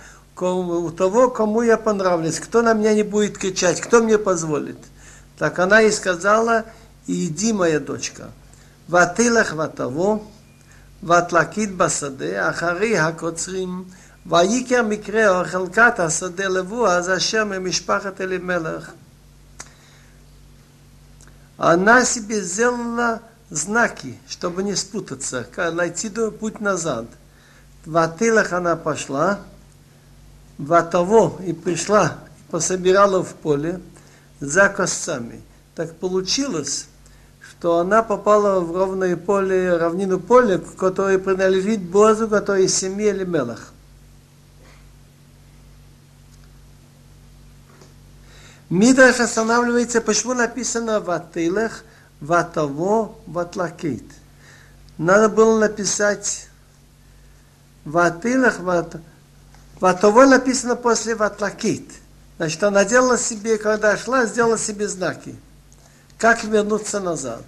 [0.41, 4.79] у того, кому я понравлюсь, кто на меня не будет кричать, кто мне позволит.
[5.41, 6.65] Так она и сказала,
[7.07, 8.31] иди, моя дочка.
[8.91, 10.19] ותלך ותבוא,
[11.05, 13.85] ותלקיד בשדה, אחרי הקוצרים,
[14.27, 18.93] ויקר מקרה או חלקת השדה לבועז אשר ממשפחת אלימלך.
[21.59, 27.07] Она себе сделала знаки, чтобы не спутаться, найти путь назад.
[27.87, 29.39] В Атилах она пошла,
[30.59, 32.19] в того и пришла,
[32.51, 33.81] пособирала в поле
[34.42, 35.42] за косцами.
[35.76, 36.88] Так получилось,
[37.62, 43.72] то она попала в ровное поле, равнину поля, которое принадлежит Бозу, который из семьи Элимелах.
[48.70, 51.84] Мидраш останавливается, почему написано «Ватилех»,
[52.20, 54.06] «Ватаво», «Ватлакит».
[54.98, 56.48] Надо было написать
[57.86, 58.96] «Ватилех», «Ват...»
[59.80, 62.01] «Ватаво» написано после «Ватлакит».
[62.41, 65.35] Значит, она делала себе, когда шла, сделала себе знаки.
[66.19, 67.43] Как вернуться назад?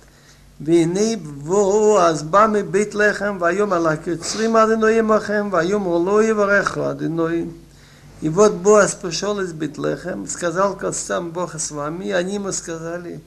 [0.60, 7.46] והנה בואו אז בא מבית לחם ויאמר לה קצרים אדינוי עמכם ויאמר לא יברכו אדינוי
[8.20, 12.50] И вот Боас пришел из Битлехем, сказал к отцам Бога с вами, и они ему
[12.50, 13.20] сказали,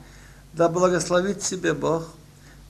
[0.54, 2.12] да благословит тебе Бог.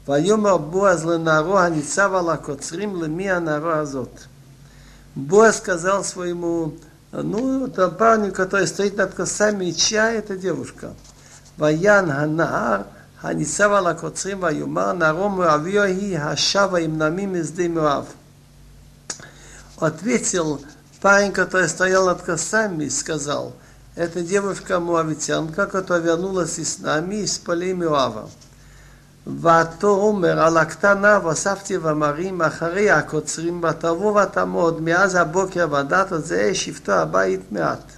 [0.07, 4.19] ויאמר בועז לנערו הניצב על הקוצרים, למי הנערו הזאת?
[5.15, 6.75] Боас сказал своему,
[7.22, 10.92] ну, там парень, который стоит над косами чья эта девушка.
[11.56, 12.86] Ваян Ханаар,
[13.22, 18.06] Ханисава Лакоцрим, Ваюмар, Нарому Авиохи, Хашава им намим из Димуав.
[19.78, 20.60] Ответил
[21.00, 23.54] парень, который стоял над косами, сказал,
[23.94, 28.28] это девушка муавитянка, которая вернулась из нами из полей Муава.
[29.27, 37.51] ותאמר על הקטנה ואספתי ומרים אחרי הקוצרים ותבוא ותעמוד מאז הבוקר ודעת זה שבטו הבית
[37.51, 37.91] מעט.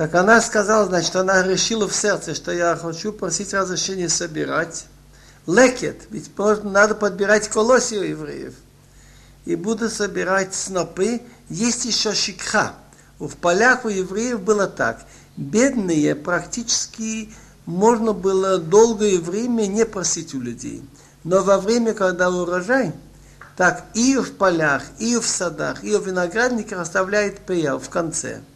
[0.00, 4.86] Так она сказала, значит, она решила в сердце, что я хочу просить разрешения собирать.
[5.46, 6.30] Лекет, ведь
[6.64, 8.54] надо подбирать колоси у евреев.
[9.44, 11.20] И буду собирать снопы.
[11.50, 12.72] Есть еще шикха.
[13.18, 15.00] В полях у евреев было так.
[15.36, 17.34] Бедные практически
[17.65, 20.83] можно было долгое время не просить у людей.
[21.23, 22.93] Но во время, когда урожай,
[23.57, 28.41] так и в полях, и в садах, и в виноградниках оставляет пея в конце–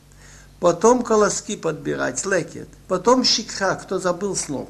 [0.60, 4.70] потом колоски подбирать, лекет, потом щикха, кто забыл сноп.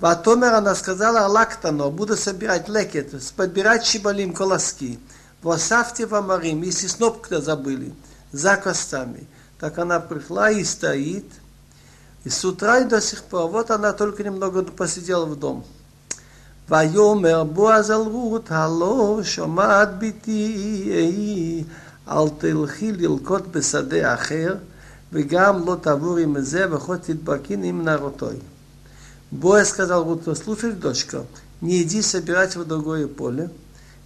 [0.00, 4.98] Ватомер она сказала лактано, буду собирать лекет, подбирать шибалим колоски.
[5.42, 7.94] Восавьте вамарим, если сноп кто забыли,
[8.32, 9.28] за костами.
[9.60, 11.26] Так она пришла и стоит,
[12.24, 15.64] и с утра и до сих пор, вот она только немного посидела в дом.
[16.68, 21.64] ויאמר בועז אל רות, הלא שומעת ביתי,
[22.08, 24.54] אל תלכי ללקוט בשדה אחר,
[25.12, 28.36] וגם לא תעבורי מזה, וכל תדבקין עם נערותוי.
[29.32, 31.24] בועז сказал Руту, слушай, дочка,
[31.60, 33.50] не иди собирать в другое поле,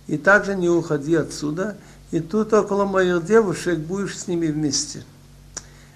[0.06, 1.76] и также не уходи отсюда,
[2.12, 5.02] и тут около моих девушек будешь с ними вместе.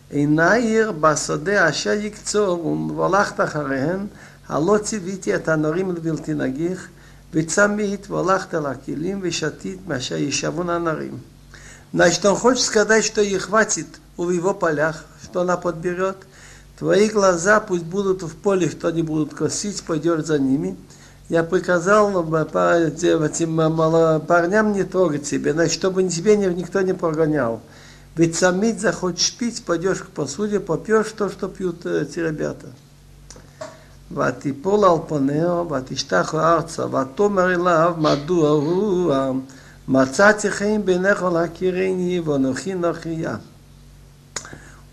[0.09, 4.05] עיניר בשדה אשר יקצורון, והלכת אחריהן,
[4.47, 6.87] הלא ציוויתי את הנורים לבלתי נגיך,
[7.33, 11.17] וצמית והלכת לכלים ושתית מאשר ישבון הנרים.
[11.93, 13.87] Значит, он хочет сказать, что ей хватит
[14.17, 16.17] в его полях, что она подберет.
[16.77, 20.75] Твои глаза пусть будут в поле, что они будут косить, пойдешь за ними.
[21.29, 23.55] Я приказал этим
[24.27, 27.61] парням не трогать тебя, значит, чтобы тебе никто не прогонял.
[28.15, 32.67] Ведь самить захочешь пить, пойдешь к посуде, попьешь то, что пьют эти ребята.
[34.11, 39.13] ותיפול על פניה ותשתח ארצה ותאמר אליו מדוע הוא
[39.87, 43.37] מצאתי חיים בעיניך להכירני ואנוכי נוכיה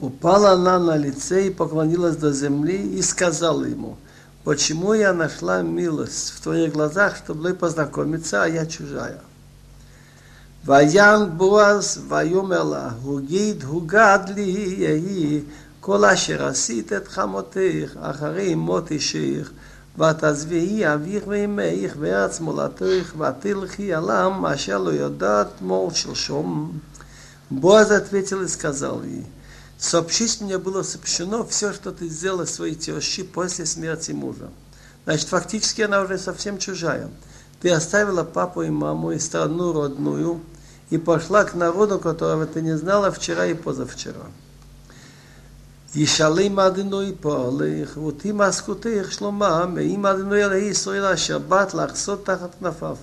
[0.03, 3.97] упала она на лице и поклонилась до земли и сказала ему,
[4.43, 9.21] почему я нашла милость в твоих глазах, чтобы познакомиться, а я чужая.
[10.67, 15.41] ויען בועז ויאמר לה, הוגיד הוגד לי יהי
[15.81, 19.51] כל אשר עשית את חמותך אחרי מות אישך,
[19.99, 26.79] ותעזבי אביך ואמך וארץ מולדתך ותלכי עלם אשר לא יודעת мол שלשום.
[27.51, 29.27] Боаз ответил и сказал ей,
[29.77, 34.49] сообщить мне было сообщено все, что ты сделала своей тещи после смерти мужа.
[35.05, 37.11] Значит, фактически она уже совсем чужая.
[37.61, 40.41] Ты оставила папу и маму и страну родную
[40.91, 44.27] и пошла к народу, которого ты не знала вчера и позавчера.
[45.95, 52.97] ישלם אדינוי פועלך, ותימא זכותך שלומה, ואם אדינוי אלוהי ישראל אשר באת לחסות תחת כנפיו.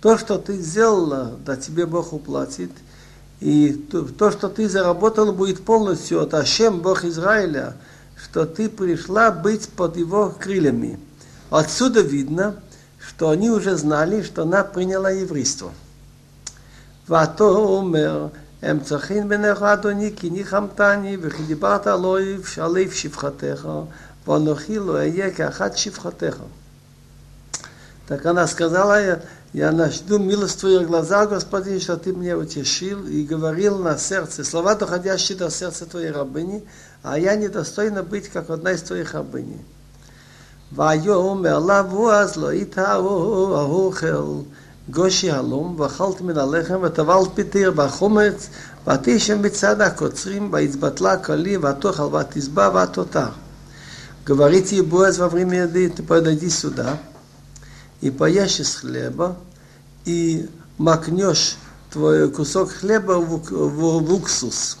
[0.00, 2.70] То, что ты сделала, да тебе Бог уплатит.
[3.40, 3.72] И
[4.18, 7.76] то, что ты заработал, будет полностью от Ашем, Бог Израиля,
[8.16, 10.98] что ты пришла быть под его крыльями.
[11.50, 12.56] Отсюда видно,
[12.98, 15.72] что они уже знали, что она приняла еврейство.
[17.08, 18.26] ואתו אומר,
[18.62, 23.68] הם צריכים בנך אדוני כי ניחמתני וכי דיברת עלוי שעליו שפחתך
[24.26, 26.36] ואנוכי לא אהיה כאחת שפחתך.
[28.10, 29.20] Так она сказала, я,
[29.52, 34.42] я жду милость в твоих глазах, Господин, что ты мне утешил и говорил на сердце,
[34.42, 36.64] слова, доходящие до сердца твоей рабыни,
[37.04, 39.60] а я недостойна быть, как одна из твоих рабыней.
[40.72, 44.42] ויאמר לה בועז לא יטעו האוכל
[44.90, 48.48] גושי הלום, ואכלת מן הלחם, וטבלת פיתיר בחומץ,
[48.86, 53.28] ותשם מצד הקוצרים, והצבטלה כלי, ותאכל ותשבע ותותר.
[54.26, 56.98] Говорит ей Боaz во время еды, ты подойди сюда,
[58.00, 59.36] и поешь из хлеба,
[60.04, 60.48] и
[60.78, 61.56] макнешь
[61.90, 64.76] твой кусок хлеба в, в, в уксус.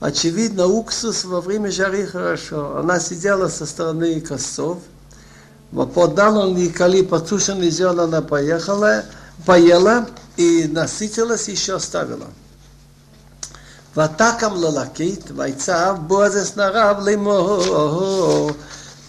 [0.00, 2.78] Очевидно, уксус во время жары хорошо.
[2.78, 4.78] Она сидела со стороны косов,
[5.94, 9.04] подал он ей коли подсушенные зерна, она поехала,
[9.46, 10.06] поела
[10.36, 12.26] и насытилась, еще оставила.
[13.96, 18.50] ותקם ללקט, ויצב בועז אסנריו לאמור,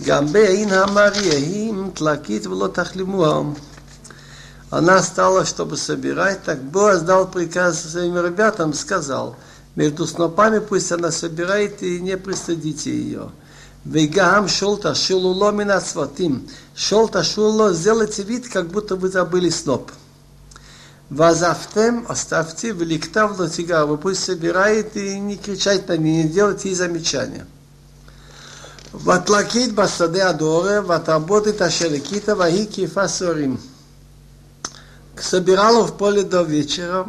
[0.03, 3.53] גם בין המרייהם תלקט ולא תחלימוהם.
[4.71, 9.45] Она стала, чтобы собирать, так Боаз дал приказ своим ребятам, сказал –
[9.75, 13.29] между снопами пусть она собирает и не пристыдите ее.
[13.84, 16.48] Вегам шолта шилуло мина сватим.
[16.74, 19.90] Шолта шилуло, сделайте вид, как будто вы забыли сноп.
[21.10, 23.86] Вазафтем оставьте великтав латига.
[23.86, 27.46] Вы пусть собирает и не кричать на ней, не делайте ей замечания.
[28.92, 33.60] Ватлакит басаде адоре, ватработит ашерикита, вахи кифа сорим.
[35.18, 37.06] Собирала в поле до вечера,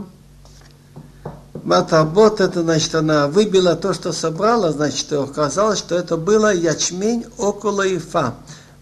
[1.62, 7.86] Матабот, это значит, она выбила то, что собрала, значит, оказалось, что это было ячмень около
[7.86, 8.34] ифа.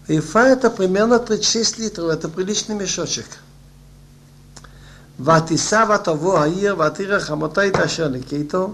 [0.07, 3.25] Ифа это примерно 36 литров, это приличный мешочек.
[5.19, 8.73] ותישא ותבוא העיר ותראה חמותה את אשר לקטו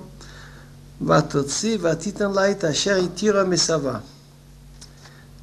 [1.07, 3.99] ותוציא ותיתן לה את אשר התירה מסבה.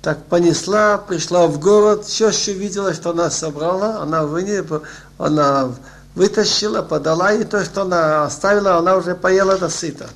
[0.03, 4.83] Так понесла, пришла в город, все, что видела, что она собрала, она вынесла,
[5.19, 5.71] она
[6.15, 10.09] вытащила, подала, и то, что она оставила, она уже поела до сыта.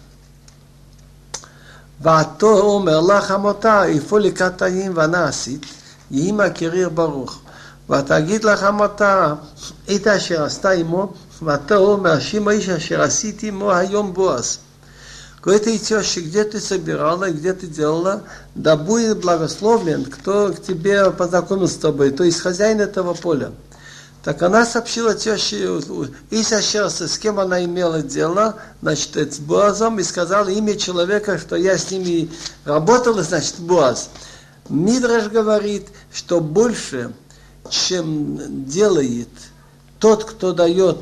[2.00, 5.66] ועתו אומר לה חמותה, איפה לקראת תאים ונעשית,
[6.10, 7.38] יהי מהקריר ברוך.
[7.90, 9.34] ותגיד לה חמותה,
[9.94, 11.12] את אשר עשתה עמו,
[11.42, 14.58] ועתו אומר, שימו איש אשר עשיתי עמו היום בועז.
[15.42, 18.24] Говорит, и теща, где ты собирала, где ты делала,
[18.54, 23.52] да будет благословлен, кто к тебе познакомился с тобой, то есть хозяин этого поля.
[24.25, 25.79] Так она сообщила теще
[26.31, 31.55] Иса Шерса, с кем она имела дело, значит, с Боазом, и сказала имя человека, что
[31.55, 32.31] я с ними
[32.63, 34.09] работала, значит, Боаз.
[34.67, 37.13] Мидраш говорит, что больше,
[37.69, 39.29] чем делает
[39.99, 40.97] тот, кто дает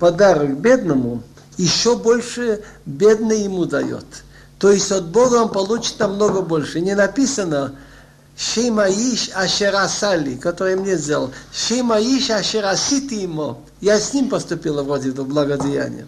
[0.00, 1.22] подарок бедному,
[1.58, 4.06] еще больше бедный ему дает.
[4.58, 6.80] То есть от Бога он получит намного больше.
[6.80, 7.74] Не написано,
[8.36, 11.32] Шимаиш Ашерасали, который мне сделал.
[11.52, 13.62] Шимаиш Ашерасити ему.
[13.80, 16.06] Я с ним поступила вроде до благодеяния.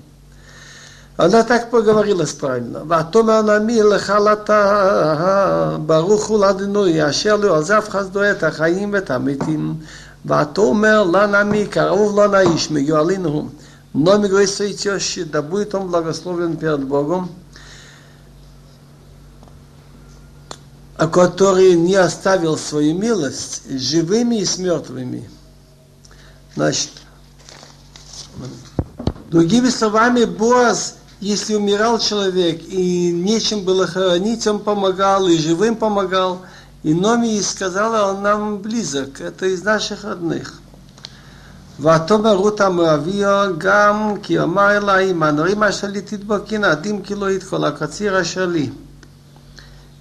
[1.17, 2.85] Она так поговорилась правильно.
[2.85, 9.83] Ватом анами лехалата баруху ладину и ашелю азав хаздуэт ахаим ветамитим.
[10.23, 13.53] Ватомер ланами каров ланаиш мегуалинхум.
[13.95, 17.31] Но, говорит своей теще, да будет он благословен перед Богом,
[20.98, 25.30] который не оставил свою милость живыми и с мертвыми.
[26.56, 26.92] Значит,
[29.30, 36.42] другими словами, Боаз, если умирал человек и нечем было хоронить, он помогал, и живым помогал.
[36.84, 40.60] И Номи сказала, он нам близок, это из наших родных.
[41.80, 47.32] ותאמר רות המואביה גם כי אמר אלי אם הנורים אשר לי תדבקין עדים כי לא
[47.32, 48.70] ידכל הקציר אשר לי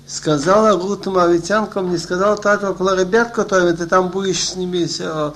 [0.07, 5.31] сказала Рута Мавитянкам, не сказала Тату около ребят, которые ты там будешь с ними, э,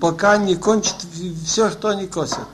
[0.00, 0.96] пока не кончит
[1.44, 2.48] все, что они косят.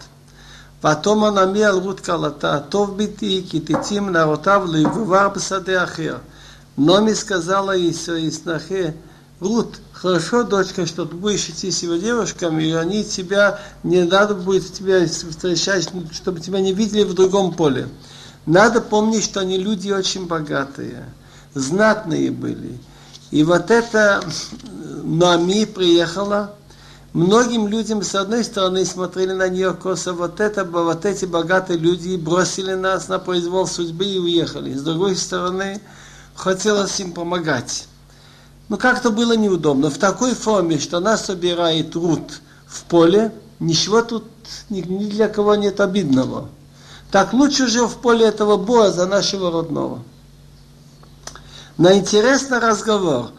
[0.80, 6.20] Потом она мел Рут Калата, то в на китицим наротав, лигувар бсаде ахир.
[6.76, 8.94] но мне сказала ей своей снохе,
[9.40, 14.34] Рут, хорошо, дочка, что ты будешь идти с его девушками, и они тебя, не надо
[14.34, 17.88] будет тебя встречать, чтобы тебя не видели в другом поле.
[18.48, 21.04] Надо помнить, что они люди очень богатые,
[21.52, 22.78] знатные были.
[23.30, 24.22] И вот это
[25.04, 26.54] Нами приехала,
[27.12, 32.16] многим людям, с одной стороны, смотрели на нее косо, вот, это, вот эти богатые люди
[32.16, 34.72] бросили нас на произвол судьбы и уехали.
[34.72, 35.82] С другой стороны,
[36.34, 37.86] хотелось им помогать.
[38.70, 39.90] Но как-то было неудобно.
[39.90, 43.30] В такой форме, что она собирает труд в поле,
[43.60, 44.24] ничего тут
[44.70, 46.48] ни для кого нет обидного.
[47.10, 50.02] Так лучше же в поле этого Боаза, нашего родного.
[51.78, 53.30] Но интересный разговор.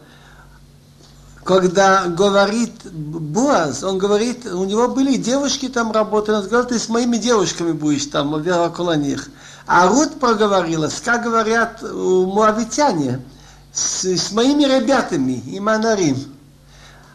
[1.44, 6.88] Когда говорит Боаз, он говорит, у него были девушки там работали, он говорит, ты с
[6.88, 9.28] моими девушками будешь там, около них.
[9.66, 13.20] А Рут проговорила, как говорят муавитяне,
[13.72, 16.16] с, с моими ребятами, и Манарим.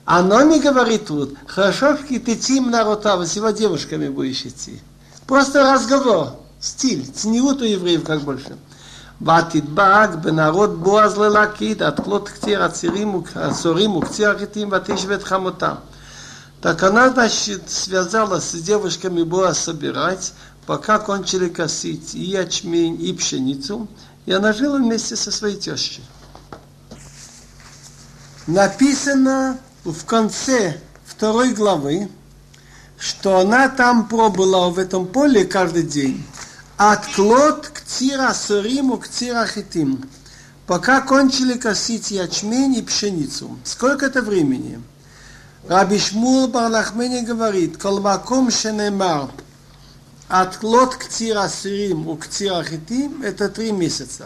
[0.06, 4.80] А Номи говорит Рут, хорошо, ты идти на Ротава, с его девушками будешь идти.
[5.28, 8.57] Просто разговор, стиль, цниут у евреев как больше.
[9.23, 15.75] ותדבק בנערות בועז ללקית, עד כלות קציר הצירים, הסורים וקציר החיטים, ותשב את חמותם.
[16.61, 20.35] Так она, значит, связалась с девушками Боа собирать,
[20.67, 23.89] пока кончили косить и ячмень, и пшеницу,
[24.27, 26.05] и она жила вместе со своей тещей.
[28.47, 32.11] Написано в конце второй главы,
[32.99, 36.27] что она там пробыла в этом поле каждый день.
[36.78, 40.10] От клот к тира сориму к тира хитим.
[40.68, 43.58] Пока кончили косить ячмень и пшеницу.
[43.64, 44.82] Сколько это времени?
[45.68, 49.30] Раби Шмул Барлахмени говорит, колмаком шенемар,
[50.28, 54.26] от лот к тира сырим у к тира хитим, это три месяца.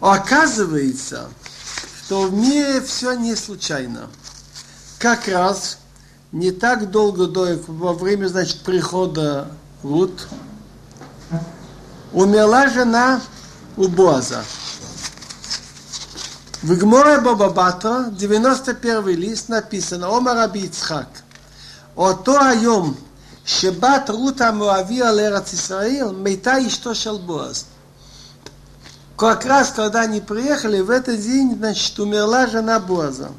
[0.00, 1.28] Оказывается,
[2.04, 4.10] что в мире все не случайно.
[4.98, 5.78] Как раз
[6.31, 9.47] не так долго до, во время, значит, прихода
[9.83, 10.27] Рут,
[12.13, 13.21] умерла жена
[13.77, 14.43] у Боаза.
[16.63, 21.07] В Гморе Бабабата, 91 лист, написано, Омар Раби Ицхак,
[21.95, 22.95] אותו היום
[23.45, 27.65] שבת רות המואביה לארץ ישראל, מתה אשתו של בועז.
[29.17, 33.31] Как раз, когда они приехали, в этот день, значит, умерла жена Боаза.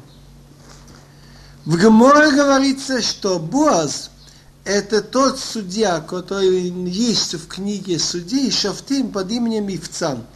[1.64, 4.10] В Геморе говорится, что Боаз–
[4.64, 10.26] это тот судья, который есть в книге судей Шафтим под именем Ивцан.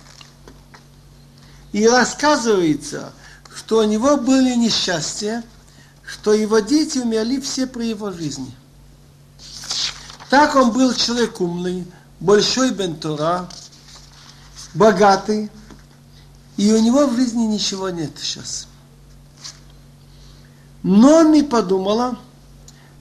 [1.72, 3.12] И рассказывается,
[3.54, 5.44] что у него были несчастья,
[6.02, 8.54] что его дети умерли все при его жизни.
[10.30, 11.86] Так он был человек умный,
[12.20, 13.46] большой бентура,
[14.72, 15.50] богатый,
[16.56, 18.66] и у него в жизни ничего нет сейчас.
[20.82, 22.16] Но не подумала,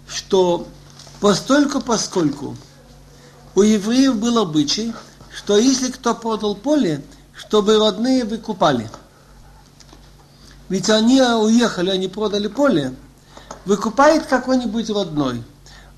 [0.08, 0.68] что
[1.20, 2.56] постольку поскольку
[3.56, 4.94] у евреев был обычай,
[5.36, 7.04] что если кто продал поле,
[7.36, 8.90] чтобы родные выкупали.
[10.70, 12.96] Ведь они уехали, они продали поле,
[13.66, 15.44] выкупает какой-нибудь родной.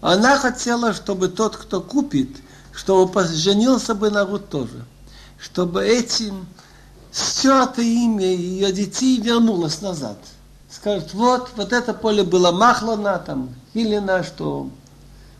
[0.02, 2.30] Она хотела, чтобы тот, кто купит,
[2.74, 4.86] чтобы женился бы на Рут тоже.
[5.40, 6.46] Чтобы этим
[7.44, 10.18] это имя ее детей вернулось назад–
[10.80, 14.70] скажут, вот, вот это поле было махлано, там, хилено, что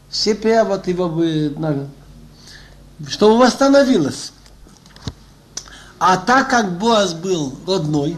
[0.10, 0.36] все
[0.66, 1.56] вот его бы,
[3.08, 4.34] чтобы восстановилось.
[5.98, 8.18] А так как Боаз был родной,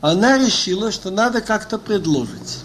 [0.00, 2.60] она решила, что надо как-то предложить.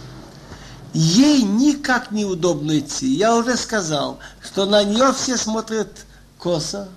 [0.93, 3.07] Ей никак неудобно идти.
[3.07, 6.05] Я уже сказал, что на нее все смотрят
[6.37, 6.89] косо,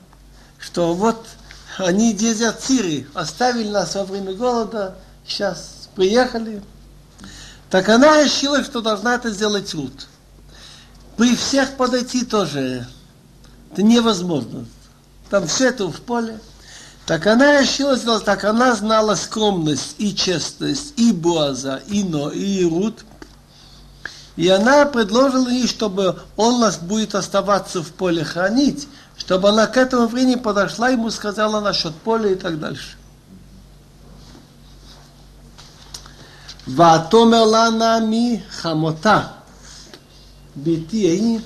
[0.59, 1.25] что вот
[1.79, 4.97] они дезертиры, оставили нас во время голода,
[5.27, 6.63] сейчас приехали.
[7.71, 10.07] Так она решила, что должна это сделать Рут.
[11.17, 12.87] При всех подойти тоже.
[13.73, 14.65] Это невозможно.
[15.31, 16.39] Там все это в поле.
[17.07, 18.45] Так она решила сделать так.
[18.45, 23.05] Она знала скромность и честность и Боаза, и Но, и Рут.
[24.37, 29.77] И она предложила ей, чтобы он нас будет оставаться в поле хранить, чтобы она к
[29.77, 32.97] этому времени подошла, ему сказала насчет поля и так дальше.
[36.68, 39.22] ותאמר לה נעמי חמותה,
[40.56, 41.40] ביתי ההיא,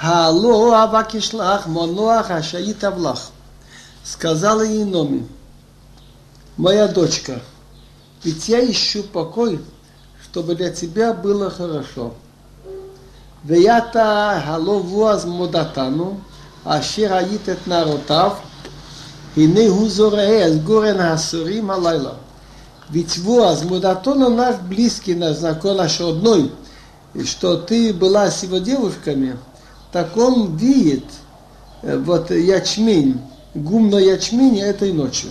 [0.00, 3.30] Алло, Авакишлах, Монуах, Ашаит Авлах.
[4.04, 5.26] Сказала ей Номи,
[6.58, 7.40] моя дочка,
[8.22, 9.64] ведь я ищу покой,
[10.22, 12.14] чтобы для тебя было хорошо.
[13.44, 16.20] Веята галовуаз модатану,
[16.64, 18.32] אשר היית את נערותיו,
[19.36, 22.12] הנה הוא זורע את גורן העשורים הלילה.
[22.89, 26.51] Ведь воз, мудатона наш близкий, наш знакомый, наш родной,
[27.25, 29.37] что ты была с его девушками,
[29.91, 31.05] так он видит
[31.83, 33.21] вот ячмень,
[33.53, 35.29] гумно ячмень этой ночью.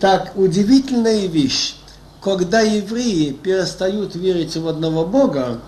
[0.00, 1.76] Так, удивительная вещь.
[2.20, 5.60] Когда евреи перестают верить в одного Бога,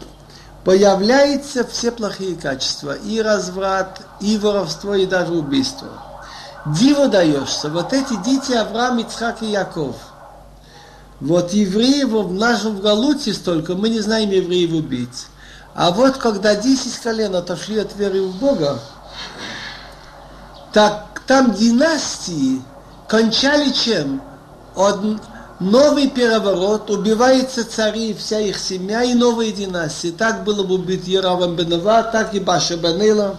[0.65, 2.93] появляются все плохие качества.
[2.93, 5.89] И разврат, и воровство, и даже убийство.
[6.67, 7.69] Диво даешься.
[7.69, 9.97] Вот эти дети Авраам, Ицхак и Яков.
[11.21, 15.27] Вот евреев в нашем Галуте столько, мы не знаем евреев убийц.
[15.75, 18.79] А вот когда 10 колен отошли от веры в Бога,
[20.73, 22.63] так там династии
[23.09, 24.23] кончали чем?
[24.77, 25.21] Од,
[25.59, 30.11] новый переворот, убивается цари, вся их семья и новые династии.
[30.11, 33.37] Так было бы убит Яровам Бенова, так и Баша Бенела.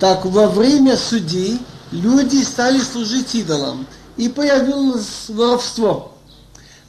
[0.00, 1.60] Так во время судей
[1.94, 3.86] люди стали служить идолам,
[4.16, 6.12] и появилось воровство.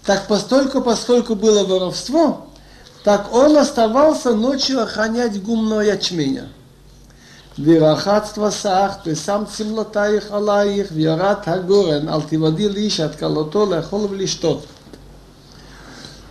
[0.04, 2.48] Так постольку, поскольку было воровство,
[3.04, 6.50] так он оставался ночью охранять гумного ячменя.
[7.58, 10.30] Вирахатство сах, ты сам темнота их
[10.92, 14.38] вират хагорен, алтивади лишь от колотола, холов лишь.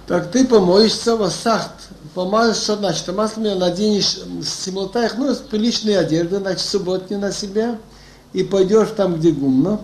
[0.07, 1.73] Так ты помоешься в сахт,
[2.13, 7.33] помажешь, что значит, масло наденешь ну, с темнота их, ну, приличные одежды, значит, субботние на
[7.33, 7.79] себя–
[8.35, 9.81] и пойдешь там, где гумно,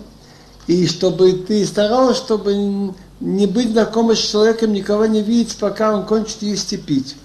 [0.67, 6.05] и чтобы ты старалась, чтобы не быть знакомой с человеком, никого не видеть, пока он
[6.05, 7.15] кончит есть и пить.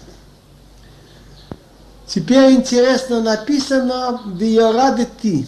[2.07, 5.47] Теперь интересно написано «Виорады ты».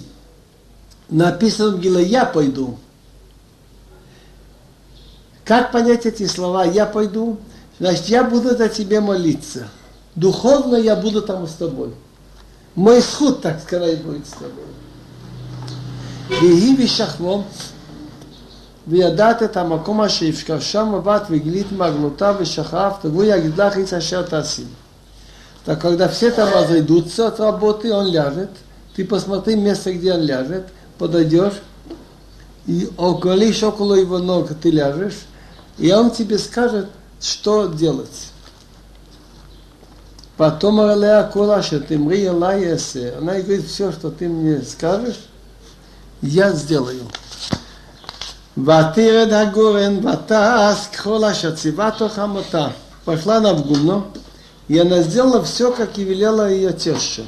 [1.08, 2.76] Написано в Гиле «Я пойду».
[5.44, 7.38] Как понять эти слова «Я пойду»?
[7.78, 9.68] Значит, я буду за тебя молиться.
[10.16, 11.94] Духовно я буду там с тобой.
[12.74, 14.64] Мой сход, так сказать, будет с тобой.
[16.29, 17.43] ויהי ושכמו,
[18.87, 24.21] וידעת את המקום אשר יפקר שם מבט וגילית מעגלותיו ושכבת, והוא יגיד לך איץ אשר
[24.21, 24.63] תעשי.
[25.65, 28.49] Так когда все там разойдутся от работы, он ляжет,
[28.95, 30.67] ты посмотри место, где он ляжет,
[30.97, 31.61] подойдешь,
[32.67, 35.19] и околишь около его ног ты ляжешь,
[35.77, 36.87] и он тебе скажет,
[37.21, 38.31] что делать.
[40.35, 43.13] Потом Алея Кулаша, ты мри Элайесе.
[43.17, 45.19] Она говорит, все, что ты мне скажешь,
[46.22, 47.02] я сделаю.
[48.56, 52.72] Ватиред агурен ватас кхола шацивато хамота.
[53.04, 54.04] Пошла она в гумно,
[54.66, 57.22] и она сделала все, как и велела ее теща.